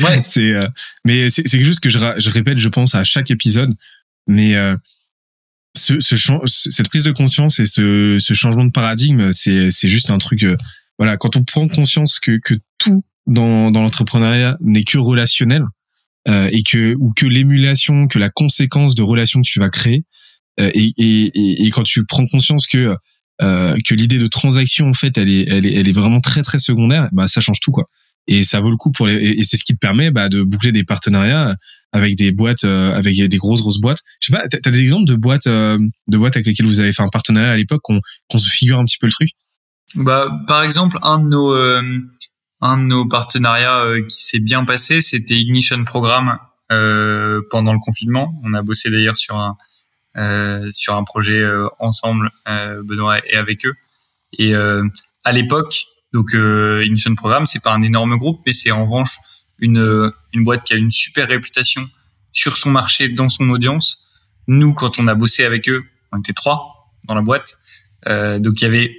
Ouais. 0.00 0.22
c'est, 0.24 0.52
euh, 0.52 0.66
mais 1.04 1.30
c'est, 1.30 1.46
c'est 1.46 1.56
quelque 1.56 1.66
chose 1.66 1.78
que 1.78 1.88
je, 1.88 1.98
je 2.18 2.30
répète, 2.30 2.58
je 2.58 2.68
pense, 2.68 2.96
à 2.96 3.04
chaque 3.04 3.30
épisode. 3.30 3.72
Mais 4.26 4.56
euh, 4.56 4.76
ce, 5.76 6.00
ce, 6.00 6.16
cette 6.46 6.88
prise 6.88 7.04
de 7.04 7.12
conscience 7.12 7.60
et 7.60 7.66
ce, 7.66 8.18
ce 8.18 8.34
changement 8.34 8.64
de 8.64 8.72
paradigme, 8.72 9.30
c'est, 9.32 9.70
c'est 9.70 9.88
juste 9.88 10.10
un 10.10 10.18
truc. 10.18 10.42
Euh, 10.42 10.56
voilà, 10.98 11.16
quand 11.16 11.36
on 11.36 11.44
prend 11.44 11.68
conscience 11.68 12.18
que, 12.18 12.38
que 12.38 12.54
tout 12.78 13.04
dans, 13.26 13.70
dans 13.70 13.82
l'entrepreneuriat 13.82 14.56
n'est 14.60 14.84
que 14.84 14.98
relationnel 14.98 15.64
euh, 16.28 16.48
et 16.52 16.62
que 16.62 16.94
ou 16.98 17.12
que 17.14 17.26
l'émulation, 17.26 18.06
que 18.08 18.18
la 18.18 18.30
conséquence 18.30 18.94
de 18.94 19.02
relations 19.02 19.40
que 19.42 19.48
tu 19.48 19.58
vas 19.58 19.70
créer, 19.70 20.04
et, 20.58 20.92
et, 20.96 21.26
et, 21.34 21.66
et, 21.66 21.70
quand 21.70 21.82
tu 21.82 22.04
prends 22.06 22.26
conscience 22.26 22.66
que 22.66 22.94
que 23.40 23.94
l'idée 23.94 24.18
de 24.18 24.28
transaction 24.28 24.88
en 24.88 24.94
fait 24.94 25.18
elle 25.18 25.28
est 25.28 25.48
elle 25.48 25.66
est 25.66 25.74
elle 25.74 25.88
est 25.88 25.92
vraiment 25.92 26.20
très 26.20 26.42
très 26.42 26.60
secondaire 26.60 27.08
bah 27.10 27.26
ça 27.26 27.40
change 27.40 27.58
tout 27.60 27.72
quoi. 27.72 27.86
Et 28.26 28.44
ça 28.44 28.60
vaut 28.60 28.70
le 28.70 28.76
coup 28.76 28.92
pour 28.92 29.06
les 29.06 29.16
et 29.16 29.44
c'est 29.44 29.56
ce 29.56 29.64
qui 29.64 29.74
te 29.74 29.78
permet 29.78 30.10
bah, 30.12 30.28
de 30.28 30.42
boucler 30.42 30.70
des 30.70 30.84
partenariats 30.84 31.56
avec 31.92 32.14
des 32.16 32.30
boîtes 32.30 32.64
avec 32.64 33.20
des 33.20 33.36
grosses 33.36 33.60
grosses 33.60 33.80
boîtes. 33.80 33.98
Je 34.20 34.26
sais 34.26 34.32
pas 34.32 34.46
t'as 34.48 34.70
des 34.70 34.80
exemples 34.80 35.06
de 35.06 35.16
boîtes 35.16 35.48
de 35.48 36.16
boîtes 36.16 36.36
avec 36.36 36.46
lesquelles 36.46 36.66
vous 36.66 36.80
avez 36.80 36.92
fait 36.92 37.02
un 37.02 37.08
partenariat 37.08 37.50
à 37.50 37.56
l'époque 37.56 37.80
qu'on 37.82 38.00
qu'on 38.28 38.38
se 38.38 38.48
figure 38.48 38.78
un 38.78 38.84
petit 38.84 38.98
peu 38.98 39.08
le 39.08 39.12
truc? 39.12 39.30
Bah 39.96 40.30
par 40.46 40.62
exemple 40.62 40.98
un 41.02 41.18
de 41.18 41.28
nos 41.28 41.52
un 42.64 42.78
de 42.78 42.82
nos 42.82 43.06
partenariats 43.06 43.84
qui 44.08 44.24
s'est 44.24 44.40
bien 44.40 44.64
passé 44.64 45.00
c'était 45.00 45.34
Ignition 45.34 45.84
Programme 45.84 46.38
euh, 46.72 47.42
pendant 47.50 47.74
le 47.74 47.78
confinement. 47.78 48.40
On 48.42 48.54
a 48.54 48.62
bossé 48.62 48.90
d'ailleurs 48.90 49.18
sur 49.18 49.36
un 49.36 49.56
euh, 50.16 50.70
sur 50.72 50.94
un 50.96 51.04
projet 51.04 51.40
euh, 51.40 51.68
ensemble, 51.78 52.30
Benoît 52.46 53.18
et 53.26 53.36
avec 53.36 53.66
eux. 53.66 53.74
Et 54.38 54.54
à 54.54 55.32
l'époque, 55.32 55.84
donc 56.12 56.32
Ignition 56.34 57.14
Programme, 57.14 57.46
c'est 57.46 57.62
pas 57.62 57.72
un 57.72 57.82
énorme 57.82 58.16
groupe, 58.16 58.40
mais 58.46 58.52
c'est 58.52 58.72
en 58.72 58.84
revanche 58.84 59.18
une 59.58 60.12
une 60.32 60.42
boîte 60.42 60.64
qui 60.64 60.72
a 60.72 60.76
une 60.76 60.90
super 60.90 61.28
réputation 61.28 61.88
sur 62.32 62.56
son 62.56 62.70
marché, 62.70 63.08
dans 63.10 63.28
son 63.28 63.48
audience. 63.50 64.08
Nous, 64.48 64.74
quand 64.74 64.98
on 64.98 65.06
a 65.06 65.14
bossé 65.14 65.44
avec 65.44 65.68
eux, 65.68 65.84
on 66.12 66.18
était 66.18 66.32
trois 66.32 66.92
dans 67.04 67.14
la 67.14 67.22
boîte. 67.22 67.56
Euh, 68.08 68.38
donc 68.38 68.60
il 68.60 68.64
y 68.64 68.66
avait 68.66 68.98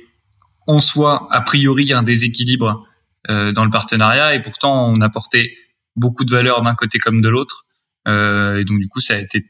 en 0.68 0.82
soi, 0.82 1.28
a 1.32 1.42
priori, 1.42 1.94
un 1.94 2.04
déséquilibre 2.04 2.68
euh, 2.70 2.95
dans 3.28 3.66
le 3.66 3.72
partenariat 3.72 4.36
et 4.36 4.42
pourtant 4.42 4.88
on 4.88 5.02
apportait 5.02 5.56
beaucoup 5.96 6.26
de 6.26 6.32
valeur 6.32 6.62
d'un 6.62 6.76
côté 6.76 7.00
comme 7.00 7.22
de 7.22 7.30
l'autre. 7.30 7.66
Euh, 8.08 8.60
et 8.60 8.64
donc 8.64 8.80
du 8.80 8.88
coup, 8.88 9.02
ça 9.02 9.16
a 9.16 9.18
été, 9.18 9.46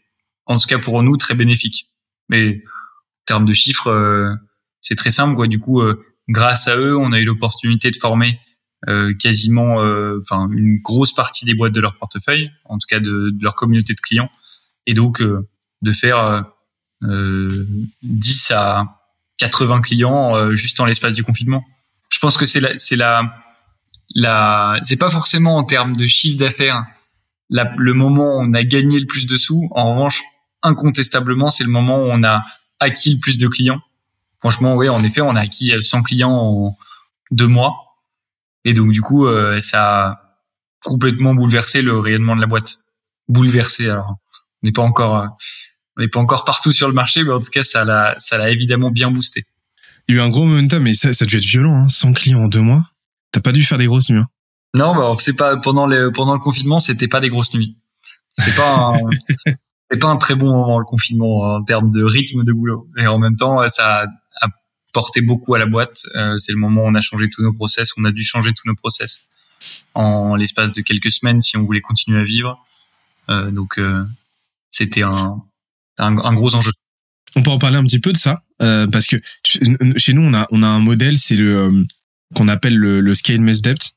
en 0.45 0.57
tout 0.57 0.67
cas 0.67 0.79
pour 0.79 1.01
nous, 1.03 1.17
très 1.17 1.33
bénéfique. 1.33 1.87
Mais 2.29 2.63
en 2.63 3.25
termes 3.25 3.45
de 3.45 3.53
chiffres, 3.53 3.89
euh, 3.89 4.33
c'est 4.81 4.95
très 4.95 5.11
simple. 5.11 5.35
Quoi. 5.35 5.47
Du 5.47 5.59
coup, 5.59 5.81
euh, 5.81 6.03
grâce 6.29 6.67
à 6.67 6.77
eux, 6.77 6.97
on 6.97 7.11
a 7.11 7.19
eu 7.19 7.25
l'opportunité 7.25 7.91
de 7.91 7.97
former 7.97 8.39
euh, 8.87 9.13
quasiment, 9.15 9.77
enfin 10.19 10.49
une 10.51 10.79
grosse 10.81 11.13
partie 11.13 11.45
des 11.45 11.55
boîtes 11.55 11.73
de 11.73 11.81
leur 11.81 11.97
portefeuille, 11.97 12.51
en 12.65 12.77
tout 12.77 12.87
cas 12.87 12.99
de, 12.99 13.31
de 13.31 13.43
leur 13.43 13.55
communauté 13.55 13.93
de 13.93 13.99
clients, 13.99 14.29
et 14.85 14.93
donc 14.93 15.23
de 15.23 15.91
faire 15.91 16.45
10 17.01 18.51
à 18.51 19.01
80 19.37 19.81
clients 19.81 20.53
juste 20.53 20.79
en 20.79 20.85
l'espace 20.85 21.13
du 21.13 21.23
confinement. 21.23 21.65
Je 22.09 22.19
pense 22.19 22.37
que 22.37 22.45
c'est 22.45 22.59
la, 22.59 22.77
c'est 22.77 22.95
la, 22.95 23.44
la, 24.15 24.79
c'est 24.83 24.97
pas 24.97 25.09
forcément 25.09 25.57
en 25.57 25.63
termes 25.63 25.95
de 25.95 26.07
chiffre 26.07 26.39
d'affaires 26.39 26.85
le 27.49 27.93
moment 27.93 28.37
où 28.37 28.41
on 28.41 28.53
a 28.53 28.63
gagné 28.63 28.99
le 28.99 29.05
plus 29.05 29.27
de 29.27 29.37
sous. 29.37 29.67
En 29.71 29.93
revanche, 29.93 30.23
incontestablement, 30.63 31.51
c'est 31.51 31.63
le 31.63 31.69
moment 31.69 31.97
où 31.97 32.07
on 32.09 32.23
a 32.23 32.43
acquis 32.79 33.13
le 33.13 33.19
plus 33.19 33.37
de 33.37 33.47
clients. 33.47 33.81
Franchement, 34.39 34.75
oui, 34.75 34.89
en 34.89 34.99
effet, 34.99 35.21
on 35.21 35.35
a 35.35 35.41
acquis 35.41 35.71
100 35.81 36.03
clients 36.03 36.31
en 36.31 36.69
deux 37.31 37.47
mois. 37.47 37.73
Et 38.63 38.73
donc, 38.73 38.91
du 38.91 39.01
coup, 39.01 39.27
euh, 39.27 39.61
ça 39.61 40.07
a 40.07 40.39
complètement 40.81 41.35
bouleversé 41.35 41.81
le 41.81 41.99
rayonnement 41.99 42.35
de 42.35 42.41
la 42.41 42.47
boîte. 42.47 42.77
Bouleversé, 43.27 43.89
alors. 43.89 44.15
On 44.63 44.67
n'est 44.67 44.71
pas 44.71 44.81
encore, 44.81 45.17
euh, 45.17 45.27
on 45.97 46.01
n'est 46.01 46.07
pas 46.07 46.19
encore 46.19 46.45
partout 46.45 46.71
sur 46.71 46.87
le 46.87 46.93
marché, 46.93 47.23
mais 47.23 47.31
en 47.31 47.39
tout 47.39 47.51
cas, 47.51 47.63
ça 47.63 47.83
l'a, 47.83 48.15
ça 48.17 48.37
l'a 48.37 48.49
évidemment 48.49 48.89
bien 48.89 49.11
boosté. 49.11 49.43
Il 50.07 50.15
y 50.15 50.19
a 50.19 50.21
eu 50.21 50.25
un 50.25 50.29
gros 50.29 50.45
momentum, 50.45 50.83
mais 50.83 50.93
ça, 50.93 51.13
ça 51.13 51.25
a 51.25 51.27
dû 51.27 51.37
être 51.37 51.45
violent, 51.45 51.75
hein, 51.75 51.89
100 51.89 52.13
clients 52.13 52.43
en 52.43 52.47
deux 52.47 52.61
mois. 52.61 52.83
T'as 53.35 53.41
pas 53.41 53.51
dû 53.51 53.65
faire 53.65 53.77
des 53.77 53.87
grosses 53.87 54.09
nuits. 54.09 54.19
Hein. 54.19 54.29
Non, 54.75 54.95
bah, 54.95 55.11
c'est 55.19 55.35
pas 55.35 55.57
pendant 55.57 55.87
le 55.87 56.09
pendant 56.13 56.33
le 56.33 56.39
confinement, 56.39 56.79
c'était 56.79 57.09
pas 57.09 57.19
des 57.19 57.27
grosses 57.27 57.53
nuits. 57.53 57.75
C'était 58.29 58.55
pas 58.55 58.93
un, 58.93 58.99
c'était 59.45 59.99
pas 59.99 60.07
un 60.07 60.15
très 60.15 60.35
bon 60.35 60.53
moment 60.53 60.79
le 60.79 60.85
confinement 60.85 61.41
en 61.41 61.61
termes 61.61 61.91
de 61.91 62.01
rythme 62.01 62.45
de 62.45 62.53
boulot. 62.53 62.87
Et 62.97 63.07
en 63.07 63.19
même 63.19 63.35
temps, 63.35 63.67
ça 63.67 64.05
a 64.39 64.47
porté 64.93 65.19
beaucoup 65.19 65.53
à 65.53 65.59
la 65.59 65.65
boîte. 65.65 66.03
Euh, 66.15 66.37
c'est 66.37 66.53
le 66.53 66.57
moment 66.57 66.83
où 66.83 66.87
on 66.87 66.95
a 66.95 67.01
changé 67.01 67.29
tous 67.29 67.43
nos 67.43 67.51
process, 67.51 67.89
on 67.97 68.05
a 68.05 68.13
dû 68.13 68.23
changer 68.23 68.53
tous 68.53 68.69
nos 68.69 68.75
process 68.75 69.25
en 69.95 70.37
l'espace 70.37 70.71
de 70.71 70.79
quelques 70.79 71.11
semaines 71.11 71.41
si 71.41 71.57
on 71.57 71.65
voulait 71.65 71.81
continuer 71.81 72.21
à 72.21 72.23
vivre. 72.23 72.65
Euh, 73.29 73.51
donc 73.51 73.77
euh, 73.77 74.05
c'était 74.71 75.01
un, 75.01 75.43
un, 75.97 76.17
un 76.17 76.33
gros 76.33 76.55
enjeu. 76.55 76.71
On 77.35 77.43
peut 77.43 77.51
en 77.51 77.59
parler 77.59 77.75
un 77.75 77.83
petit 77.83 77.99
peu 77.99 78.13
de 78.13 78.17
ça 78.17 78.43
parce 78.59 79.07
que 79.07 79.17
chez 79.43 80.13
nous 80.13 80.21
on 80.21 80.33
a 80.33 80.47
on 80.51 80.63
a 80.63 80.67
un 80.67 80.79
modèle, 80.79 81.17
c'est 81.17 81.35
le 81.35 81.85
qu'on 82.35 82.47
appelle 82.47 82.75
le, 82.75 83.01
le 83.01 83.15
scale 83.15 83.41
mess 83.41 83.61
debt, 83.61 83.95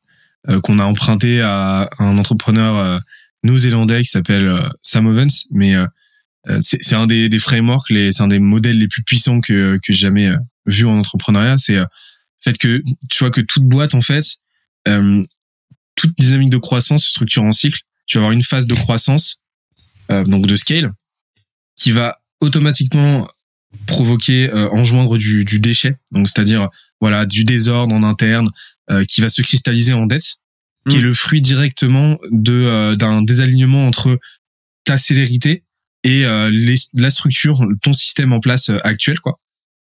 euh, 0.48 0.60
qu'on 0.60 0.78
a 0.78 0.84
emprunté 0.84 1.42
à 1.42 1.90
un 1.98 2.16
entrepreneur 2.16 2.76
euh, 2.76 2.98
néo-zélandais 3.42 4.02
qui 4.02 4.08
s'appelle 4.08 4.46
euh, 4.46 4.68
Sam 4.82 5.06
Ovens, 5.06 5.46
mais 5.50 5.74
c'est 6.60 6.94
un 6.94 7.06
des, 7.06 7.28
des 7.28 7.38
frameworks, 7.38 7.88
c'est 7.88 8.22
un 8.22 8.28
des 8.28 8.38
modèles 8.38 8.78
les 8.78 8.88
plus 8.88 9.02
puissants 9.02 9.40
que, 9.40 9.78
que 9.82 9.92
j'ai 9.92 9.98
jamais 9.98 10.30
vu 10.64 10.86
en 10.86 10.98
entrepreneuriat. 10.98 11.58
C'est 11.58 11.74
le 11.74 11.86
fait 12.40 12.56
que 12.56 12.82
tu 13.10 13.18
vois 13.18 13.30
que 13.30 13.42
toute 13.42 13.64
boîte 13.64 13.94
en 13.94 14.00
fait, 14.00 14.24
toute 15.94 16.14
dynamique 16.18 16.48
de 16.48 16.56
croissance 16.56 17.04
se 17.04 17.10
structure 17.10 17.44
en 17.44 17.52
cycle. 17.52 17.80
Tu 18.06 18.16
vas 18.16 18.22
avoir 18.22 18.32
une 18.32 18.42
phase 18.42 18.66
de 18.66 18.72
croissance, 18.72 19.42
donc 20.08 20.46
de 20.46 20.56
scale, 20.56 20.92
qui 21.76 21.90
va 21.90 22.16
automatiquement 22.40 23.28
provoquer, 23.86 24.50
enjoindre 24.72 25.18
du, 25.18 25.44
du 25.44 25.60
déchet, 25.60 25.98
donc 26.12 26.30
c'est-à-dire 26.30 26.70
voilà 27.00 27.26
du 27.26 27.44
désordre 27.44 27.94
en 27.94 28.02
interne 28.02 28.50
euh, 28.90 29.04
qui 29.04 29.20
va 29.20 29.28
se 29.28 29.42
cristalliser 29.42 29.92
en 29.92 30.06
dette, 30.06 30.36
qui 30.88 30.96
est 30.96 31.00
mm. 31.00 31.04
le 31.04 31.14
fruit 31.14 31.40
directement 31.40 32.18
de 32.30 32.52
euh, 32.52 32.96
d'un 32.96 33.22
désalignement 33.22 33.86
entre 33.86 34.18
ta 34.84 34.98
célérité 34.98 35.64
et 36.04 36.24
euh, 36.24 36.48
les, 36.50 36.76
la 36.94 37.10
structure, 37.10 37.62
ton 37.82 37.92
système 37.92 38.32
en 38.32 38.40
place 38.40 38.70
actuel, 38.82 39.20
quoi. 39.20 39.38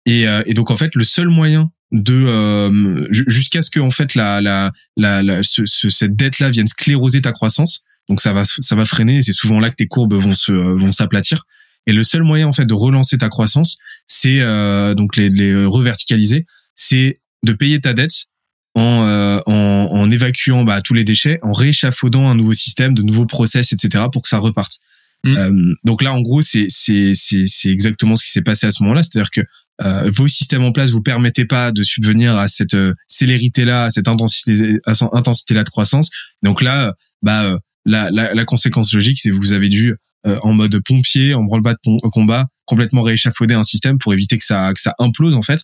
Et, 0.06 0.24
et 0.46 0.54
donc 0.54 0.70
en 0.70 0.76
fait, 0.76 0.94
le 0.94 1.02
seul 1.02 1.28
moyen 1.28 1.72
de 1.90 3.08
jusqu'à 3.10 3.60
ce 3.60 3.70
que 3.70 3.80
en 3.80 3.90
fait 3.90 4.14
la 4.14 4.40
la, 4.40 4.70
la, 4.96 5.22
la 5.22 5.42
ce, 5.42 5.64
cette 5.66 6.14
dette 6.14 6.38
là 6.38 6.48
vienne 6.48 6.68
scléroser 6.68 7.22
ta 7.22 7.32
croissance 7.32 7.82
donc 8.08 8.20
ça 8.20 8.32
va 8.32 8.44
ça 8.44 8.76
va 8.76 8.84
freiner 8.84 9.18
et 9.18 9.22
c'est 9.22 9.32
souvent 9.32 9.58
là 9.58 9.68
que 9.68 9.74
tes 9.74 9.86
courbes 9.86 10.14
vont 10.14 10.34
se 10.34 10.52
vont 10.52 10.92
s'aplatir 10.92 11.44
et 11.86 11.92
le 11.92 12.04
seul 12.04 12.22
moyen 12.22 12.46
en 12.46 12.52
fait 12.52 12.66
de 12.66 12.74
relancer 12.74 13.18
ta 13.18 13.28
croissance 13.28 13.78
c'est 14.06 14.40
euh, 14.40 14.94
donc 14.94 15.16
les, 15.16 15.28
les 15.28 15.64
reverticaliser 15.64 16.46
c'est 16.76 17.20
de 17.44 17.52
payer 17.52 17.80
ta 17.80 17.92
dette 17.92 18.26
en, 18.74 19.04
euh, 19.04 19.40
en, 19.46 19.88
en, 19.90 20.10
évacuant 20.10 20.62
bah, 20.62 20.80
tous 20.82 20.94
les 20.94 21.04
déchets, 21.04 21.38
en 21.42 21.52
rééchafaudant 21.52 22.28
un 22.28 22.34
nouveau 22.34 22.52
système, 22.52 22.94
de 22.94 23.02
nouveaux 23.02 23.26
process, 23.26 23.72
etc. 23.72 24.04
pour 24.12 24.22
que 24.22 24.28
ça 24.28 24.38
reparte. 24.38 24.80
Mm. 25.24 25.36
Euh, 25.36 25.74
donc 25.84 26.02
là, 26.02 26.12
en 26.12 26.20
gros, 26.20 26.42
c'est 26.42 26.66
c'est 26.68 27.12
c'est 27.14 27.70
exactement 27.70 28.16
ce 28.16 28.24
qui 28.24 28.30
s'est 28.30 28.42
passé 28.42 28.66
à 28.66 28.70
ce 28.70 28.82
moment-là, 28.82 29.02
c'est-à-dire 29.02 29.30
que 29.30 29.40
euh, 29.82 30.10
vos 30.14 30.28
systèmes 30.28 30.62
en 30.62 30.72
place 30.72 30.90
vous 30.90 31.02
permettaient 31.02 31.44
pas 31.44 31.72
de 31.72 31.82
subvenir 31.82 32.36
à 32.36 32.48
cette 32.48 32.74
euh, 32.74 32.94
célérité-là, 33.08 33.84
à 33.84 33.90
cette 33.90 34.08
intensité, 34.08 34.78
à 34.84 34.94
cette 34.94 35.08
intensité-là 35.12 35.64
de 35.64 35.70
croissance. 35.70 36.10
Donc 36.42 36.62
là, 36.62 36.94
bah 37.22 37.58
la, 37.84 38.10
la, 38.10 38.34
la 38.34 38.44
conséquence 38.44 38.92
logique, 38.92 39.18
c'est 39.20 39.30
que 39.30 39.34
vous 39.34 39.52
avez 39.52 39.68
dû 39.68 39.94
en 40.42 40.54
mode 40.54 40.80
pompier, 40.84 41.34
en 41.34 41.44
branle-bas 41.44 41.74
de 41.74 42.08
combat, 42.08 42.46
complètement 42.64 43.02
rééchafauder 43.02 43.54
un 43.54 43.62
système 43.62 43.96
pour 43.96 44.12
éviter 44.12 44.36
que 44.38 44.44
ça 44.44 44.72
que 44.74 44.80
ça 44.80 44.92
implose 44.98 45.36
en 45.36 45.42
fait. 45.42 45.60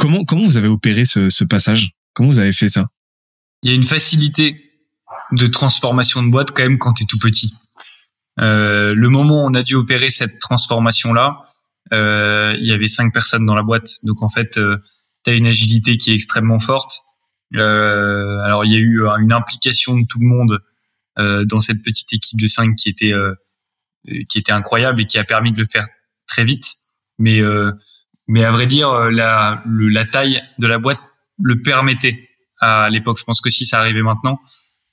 Comment 0.00 0.24
comment 0.24 0.46
vous 0.46 0.56
avez 0.56 0.68
opéré 0.68 1.04
ce, 1.04 1.44
passage? 1.44 1.90
Comment 2.14 2.30
vous 2.30 2.38
avez 2.38 2.54
fait 2.54 2.70
ça? 2.70 2.88
Il 3.62 3.70
y 3.70 3.72
a 3.74 3.76
une 3.76 3.84
facilité 3.84 4.72
de 5.32 5.46
transformation 5.46 6.22
de 6.22 6.30
boîte 6.30 6.52
quand 6.52 6.62
même 6.62 6.78
quand 6.78 6.94
tu 6.94 7.02
es 7.02 7.06
tout 7.06 7.18
petit. 7.18 7.52
Euh, 8.40 8.94
le 8.94 9.08
moment 9.10 9.44
où 9.44 9.46
on 9.46 9.52
a 9.52 9.62
dû 9.62 9.74
opérer 9.74 10.08
cette 10.08 10.38
transformation-là, 10.38 11.44
euh, 11.92 12.54
il 12.58 12.66
y 12.66 12.72
avait 12.72 12.88
cinq 12.88 13.12
personnes 13.12 13.44
dans 13.44 13.54
la 13.54 13.62
boîte. 13.62 13.90
Donc 14.04 14.22
en 14.22 14.30
fait, 14.30 14.56
euh, 14.56 14.78
tu 15.24 15.32
as 15.32 15.34
une 15.34 15.46
agilité 15.46 15.98
qui 15.98 16.12
est 16.12 16.14
extrêmement 16.14 16.60
forte. 16.60 17.02
Alors 17.54 18.64
il 18.64 18.72
y 18.72 18.76
a 18.76 18.78
eu 18.78 19.04
une 19.18 19.34
implication 19.34 19.98
de 19.98 20.06
tout 20.08 20.18
le 20.18 20.26
monde 20.26 20.60
dans 21.46 21.60
cette 21.60 21.82
petite 21.84 22.10
équipe 22.14 22.40
de 22.40 22.46
cinq 22.46 22.74
qui 22.76 22.88
était 22.88 23.12
qui 24.30 24.38
était 24.38 24.52
incroyable 24.52 25.02
et 25.02 25.06
qui 25.06 25.18
a 25.18 25.24
permis 25.24 25.52
de 25.52 25.58
le 25.58 25.66
faire 25.66 25.86
très 26.26 26.44
vite. 26.44 26.72
Mais 27.18 27.42
mais 28.30 28.44
à 28.44 28.52
vrai 28.52 28.66
dire, 28.66 29.10
la, 29.10 29.62
la 29.66 30.04
taille 30.04 30.40
de 30.58 30.68
la 30.68 30.78
boîte 30.78 31.00
le 31.42 31.60
permettait 31.62 32.28
à 32.60 32.88
l'époque. 32.88 33.18
Je 33.18 33.24
pense 33.24 33.40
que 33.40 33.50
si 33.50 33.66
ça 33.66 33.80
arrivait 33.80 34.02
maintenant, 34.02 34.38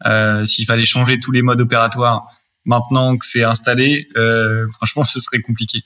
euh, 0.08 0.44
s'il 0.44 0.66
fallait 0.66 0.86
changer 0.86 1.20
tous 1.20 1.32
les 1.32 1.44
modes 1.44 1.62
opératoires 1.62 2.26
maintenant 2.66 3.16
que 3.16 3.26
c'est 3.28 3.44
installé, 3.44 4.08
euh, 4.18 4.68
franchement, 4.70 5.04
ce 5.04 5.20
serait 5.20 5.42
compliqué. 5.42 5.84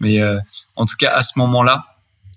Mais 0.00 0.20
euh, 0.20 0.38
en 0.76 0.84
tout 0.84 0.96
cas, 0.98 1.14
à 1.14 1.22
ce 1.22 1.38
moment-là, 1.38 1.86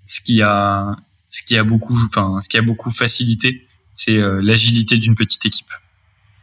ce 0.06 0.22
qui 0.22 0.40
a, 0.40 0.96
ce 1.28 1.42
qui 1.42 1.58
a 1.58 1.62
beaucoup, 1.62 1.98
enfin, 2.06 2.40
ce 2.42 2.48
qui 2.48 2.56
a 2.56 2.62
beaucoup 2.62 2.90
facilité, 2.90 3.68
c'est 3.94 4.16
euh, 4.16 4.40
l'agilité 4.40 4.96
d'une 4.96 5.16
petite 5.16 5.44
équipe. 5.44 5.72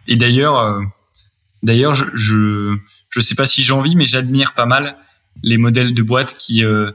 Et 0.06 0.18
d'ailleurs, 0.18 0.60
euh, 0.60 0.82
d'ailleurs, 1.64 1.96
je, 1.96 2.06
je, 2.14 2.78
je 3.10 3.22
sais 3.22 3.36
pas 3.36 3.48
si 3.48 3.64
j'en 3.64 3.82
vis, 3.82 3.96
mais 3.96 4.06
j'admire 4.06 4.54
pas 4.54 4.68
mal 4.68 4.98
les 5.42 5.58
modèles 5.58 5.96
de 5.96 6.04
boîtes 6.04 6.38
qui, 6.38 6.64
euh, 6.64 6.92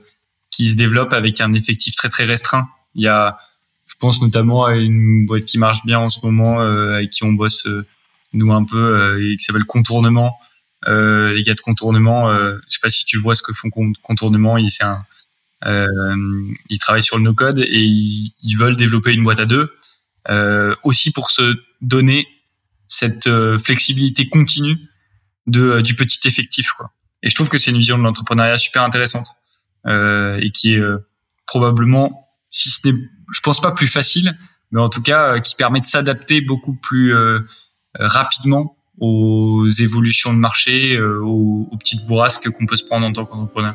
qui 0.50 0.68
se 0.68 0.74
développent 0.74 1.12
avec 1.12 1.40
un 1.40 1.52
effectif 1.52 1.94
très 1.94 2.08
très 2.08 2.24
restreint. 2.24 2.68
Il 2.94 3.02
y 3.02 3.08
a, 3.08 3.38
je 3.86 3.94
pense 3.98 4.20
notamment 4.20 4.64
à 4.64 4.76
une 4.76 5.26
boîte 5.26 5.44
qui 5.44 5.58
marche 5.58 5.84
bien 5.84 5.98
en 5.98 6.10
ce 6.10 6.24
moment, 6.24 6.60
euh, 6.60 6.94
avec 6.94 7.10
qui 7.10 7.24
on 7.24 7.32
bosse 7.32 7.66
euh, 7.66 7.86
nous 8.32 8.52
un 8.52 8.64
peu, 8.64 8.76
euh, 8.76 9.32
et 9.32 9.36
qui 9.36 9.44
s'appelle 9.44 9.64
Contournement. 9.64 10.38
les 10.86 11.42
gars 11.44 11.54
de 11.54 11.60
Contournement, 11.60 12.32
je 12.32 12.60
sais 12.68 12.80
pas 12.80 12.90
si 12.90 13.04
tu 13.04 13.18
vois 13.18 13.34
ce 13.34 13.42
que 13.42 13.52
font 13.52 13.70
Contournement, 14.02 14.56
c'est 14.68 14.84
un, 14.84 15.04
ils 16.70 16.78
travaillent 16.78 17.02
sur 17.02 17.18
le 17.18 17.24
no-code 17.24 17.58
et 17.58 17.82
ils, 17.82 18.32
ils, 18.42 18.56
veulent 18.56 18.76
développer 18.76 19.12
une 19.12 19.24
boîte 19.24 19.40
à 19.40 19.46
deux, 19.46 19.74
aussi 20.84 21.12
pour 21.12 21.30
se 21.30 21.56
donner 21.80 22.26
cette 22.86 23.28
flexibilité 23.58 24.28
continue 24.28 24.78
de, 25.46 25.80
du 25.80 25.94
petit 25.94 26.26
effectif. 26.28 26.72
Quoi. 26.72 26.92
Et 27.22 27.30
je 27.30 27.34
trouve 27.34 27.48
que 27.48 27.58
c'est 27.58 27.70
une 27.70 27.78
vision 27.78 27.98
de 27.98 28.02
l'entrepreneuriat 28.02 28.58
super 28.58 28.82
intéressante 28.82 29.28
et 29.86 30.50
qui 30.52 30.74
est 30.74 30.82
probablement, 31.46 32.28
si 32.50 32.70
ce 32.70 32.88
n'est, 32.88 32.94
je 33.32 33.40
pense 33.40 33.60
pas 33.60 33.72
plus 33.72 33.86
facile, 33.86 34.32
mais 34.70 34.80
en 34.80 34.88
tout 34.88 35.02
cas 35.02 35.40
qui 35.40 35.54
permet 35.54 35.80
de 35.80 35.86
s'adapter 35.86 36.40
beaucoup 36.40 36.74
plus 36.74 37.14
rapidement 37.94 38.78
aux 39.00 39.68
évolutions 39.68 40.32
de 40.32 40.38
marché, 40.38 40.96
euh, 40.96 41.20
aux, 41.22 41.76
petites 41.78 42.06
bourrasques 42.06 42.50
qu'on 42.50 42.66
peut 42.66 42.76
se 42.76 42.84
prendre 42.84 43.06
en 43.06 43.12
tant 43.12 43.24
qu'entrepreneur. 43.24 43.74